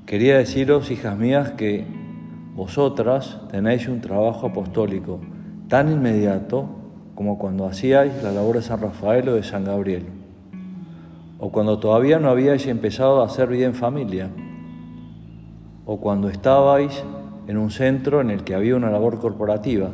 Quería 0.07 0.39
deciros, 0.39 0.93
hijas 0.93 1.19
mías, 1.19 1.51
que 1.51 1.85
vosotras 2.55 3.41
tenéis 3.51 3.89
un 3.89 4.01
trabajo 4.01 4.47
apostólico 4.47 5.21
tan 5.69 5.93
inmediato 5.93 6.67
como 7.15 7.39
cuando 7.39 7.67
hacíais 7.67 8.23
la 8.23 8.33
labor 8.33 8.57
de 8.57 8.63
San 8.63 8.81
Rafael 8.81 9.29
o 9.29 9.35
de 9.35 9.43
San 9.43 9.65
Gabriel, 9.65 10.07
o 11.39 11.51
cuando 11.51 11.79
todavía 11.79 12.19
no 12.19 12.31
habíais 12.31 12.67
empezado 12.67 13.23
a 13.23 13.27
hacer 13.27 13.49
vida 13.49 13.67
en 13.67 13.75
familia, 13.75 14.31
o 15.85 15.99
cuando 15.99 16.29
estabais 16.29 17.05
en 17.47 17.57
un 17.57 17.71
centro 17.71 18.21
en 18.21 18.31
el 18.31 18.45
que 18.45 18.55
había 18.55 18.77
una 18.77 18.91
labor 18.91 19.19
corporativa. 19.19 19.91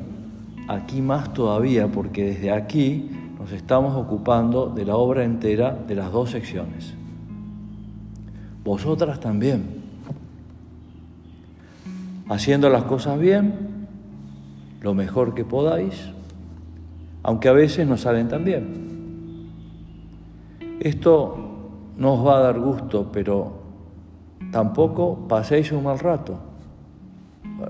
Aquí 0.66 1.00
más 1.00 1.32
todavía, 1.32 1.88
porque 1.88 2.24
desde 2.24 2.50
aquí 2.50 3.10
nos 3.38 3.52
estamos 3.52 3.94
ocupando 3.96 4.66
de 4.66 4.84
la 4.84 4.96
obra 4.96 5.24
entera 5.24 5.76
de 5.86 5.94
las 5.94 6.10
dos 6.10 6.30
secciones. 6.30 6.94
Vosotras 8.64 9.20
también. 9.20 9.82
Haciendo 12.28 12.70
las 12.70 12.84
cosas 12.84 13.20
bien, 13.20 13.73
lo 14.84 14.92
mejor 14.92 15.34
que 15.34 15.46
podáis, 15.46 16.10
aunque 17.22 17.48
a 17.48 17.52
veces 17.52 17.88
no 17.88 17.96
salen 17.96 18.28
tan 18.28 18.44
bien. 18.44 18.84
Esto 20.78 21.38
no 21.96 22.12
os 22.12 22.26
va 22.26 22.36
a 22.36 22.40
dar 22.42 22.60
gusto, 22.60 23.10
pero 23.10 23.62
tampoco 24.52 25.26
paséis 25.26 25.72
un 25.72 25.84
mal 25.84 25.98
rato. 25.98 26.38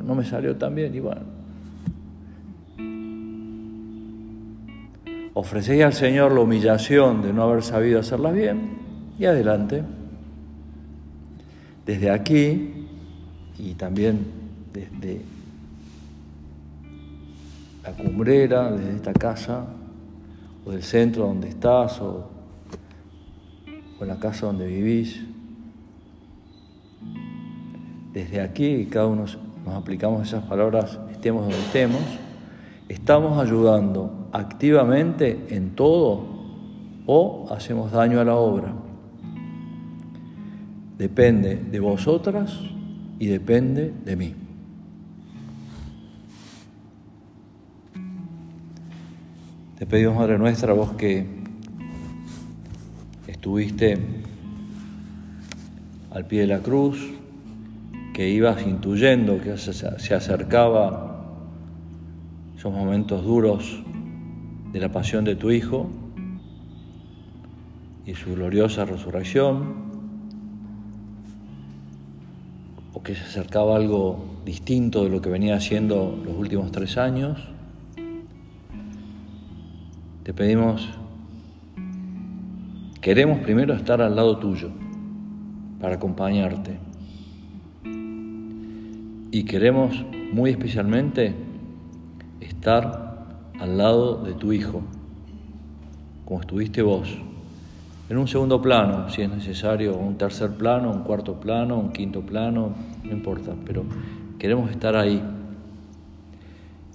No 0.05 0.17
me 0.17 0.25
salió 0.25 0.57
tan 0.57 0.75
bien 0.75 0.93
y 0.93 0.99
bueno. 0.99 1.21
Ofrecéis 5.35 5.85
al 5.85 5.93
Señor 5.93 6.33
la 6.33 6.41
humillación 6.41 7.23
de 7.23 7.33
no 7.33 7.45
haber 7.45 7.63
sabido 7.63 8.01
hacerlas 8.01 8.35
bien 8.35 8.71
y 9.21 9.27
adelante. 9.27 9.85
Desde 11.87 12.11
aquí 12.11 12.89
y 13.57 13.75
también 13.75 14.19
desde 14.73 15.34
la 17.85 17.93
cumbrera, 17.93 18.71
desde 18.71 18.97
esta 18.97 19.13
casa, 19.13 19.67
o 20.65 20.71
del 20.71 20.83
centro 20.83 21.27
donde 21.27 21.49
estás, 21.49 22.01
o, 22.01 22.31
en 24.01 24.09
la 24.09 24.19
casa 24.19 24.47
donde 24.47 24.67
vivís. 24.67 25.23
Desde 28.13 28.41
aquí, 28.41 28.87
cada 28.87 29.07
uno 29.07 29.27
nos 29.65 29.75
aplicamos 29.75 30.27
esas 30.27 30.45
palabras, 30.45 30.99
estemos 31.11 31.43
donde 31.43 31.59
estemos, 31.59 32.01
estamos 32.89 33.39
ayudando 33.39 34.29
activamente 34.33 35.47
en 35.51 35.75
todo 35.75 36.35
o 37.07 37.47
hacemos 37.51 37.93
daño 37.93 38.21
a 38.21 38.25
la 38.25 38.35
obra. 38.35 38.73
Depende 40.97 41.57
de 41.57 41.81
vosotras 41.81 42.59
y 43.19 43.27
depende 43.27 43.93
de 44.05 44.17
mí. 44.17 44.44
Te 49.85 49.91
pedimos, 49.91 50.17
Madre 50.17 50.39
nuestra, 50.39 50.73
vos 50.73 50.95
que 50.95 51.27
estuviste 53.27 53.99
al 56.11 56.27
pie 56.27 56.41
de 56.41 56.47
la 56.47 56.61
cruz, 56.61 57.13
que 58.15 58.31
ibas 58.31 58.67
intuyendo 58.67 59.39
que 59.43 59.59
se 59.59 60.15
acercaba 60.15 61.37
esos 62.57 62.73
momentos 62.73 63.27
duros 63.27 63.83
de 64.73 64.81
la 64.81 64.91
pasión 64.91 65.23
de 65.23 65.37
tu 65.37 65.51
Hijo 65.51 65.91
y 68.07 68.15
su 68.15 68.35
gloriosa 68.37 68.87
resurrección, 68.87 69.75
o 72.95 73.03
que 73.03 73.15
se 73.15 73.25
acercaba 73.25 73.77
algo 73.77 74.41
distinto 74.47 75.05
de 75.05 75.11
lo 75.11 75.21
que 75.21 75.29
venía 75.29 75.57
haciendo 75.57 76.19
los 76.25 76.35
últimos 76.39 76.73
tres 76.73 76.97
años, 76.97 77.54
te 80.25 80.33
pedimos, 80.33 80.89
queremos 83.03 83.41
primero 83.41 83.75
estar 83.75 84.01
al 84.01 84.17
lado 84.17 84.39
tuyo 84.39 84.71
para 85.81 85.97
acompañarte. 85.97 86.79
Y 89.31 89.45
queremos 89.45 90.03
muy 90.33 90.51
especialmente 90.51 91.35
estar 92.41 93.51
al 93.61 93.77
lado 93.77 94.25
de 94.25 94.33
tu 94.33 94.53
Hijo, 94.53 94.81
como 96.25 96.41
estuviste 96.41 96.81
vos, 96.81 97.19
en 98.09 98.17
un 98.17 98.27
segundo 98.27 98.63
plano, 98.63 99.11
si 99.11 99.21
es 99.21 99.31
necesario, 99.31 99.95
un 99.95 100.17
tercer 100.17 100.53
plano, 100.53 100.91
un 100.91 101.03
cuarto 101.03 101.39
plano, 101.39 101.79
un 101.79 101.93
quinto 101.93 102.23
plano, 102.23 102.73
no 103.03 103.13
importa, 103.13 103.55
pero 103.67 103.85
queremos 104.39 104.71
estar 104.71 104.97
ahí. 104.97 105.23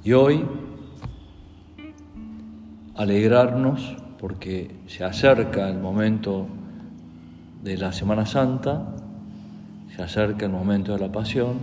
Y 0.04 0.14
hoy 0.14 0.44
alegrarnos 3.00 3.96
porque 4.20 4.76
se 4.88 5.06
acerca 5.06 5.70
el 5.70 5.80
momento 5.80 6.48
de 7.64 7.78
la 7.78 7.94
Semana 7.94 8.26
Santa, 8.26 8.94
se 9.96 10.04
acerca 10.04 10.48
el 10.48 10.52
momento 10.52 10.92
de 10.92 11.00
la 11.00 11.10
pasión 11.10 11.60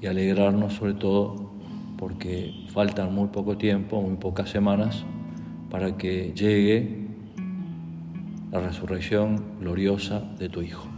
y 0.00 0.06
alegrarnos 0.06 0.74
sobre 0.74 0.94
todo 0.94 1.50
porque 1.98 2.54
faltan 2.72 3.12
muy 3.12 3.30
poco 3.30 3.58
tiempo, 3.58 4.00
muy 4.00 4.14
pocas 4.14 4.48
semanas 4.48 5.04
para 5.70 5.96
que 5.96 6.32
llegue 6.34 7.08
la 8.52 8.60
resurrección 8.60 9.58
gloriosa 9.58 10.20
de 10.38 10.48
tu 10.48 10.62
Hijo. 10.62 10.97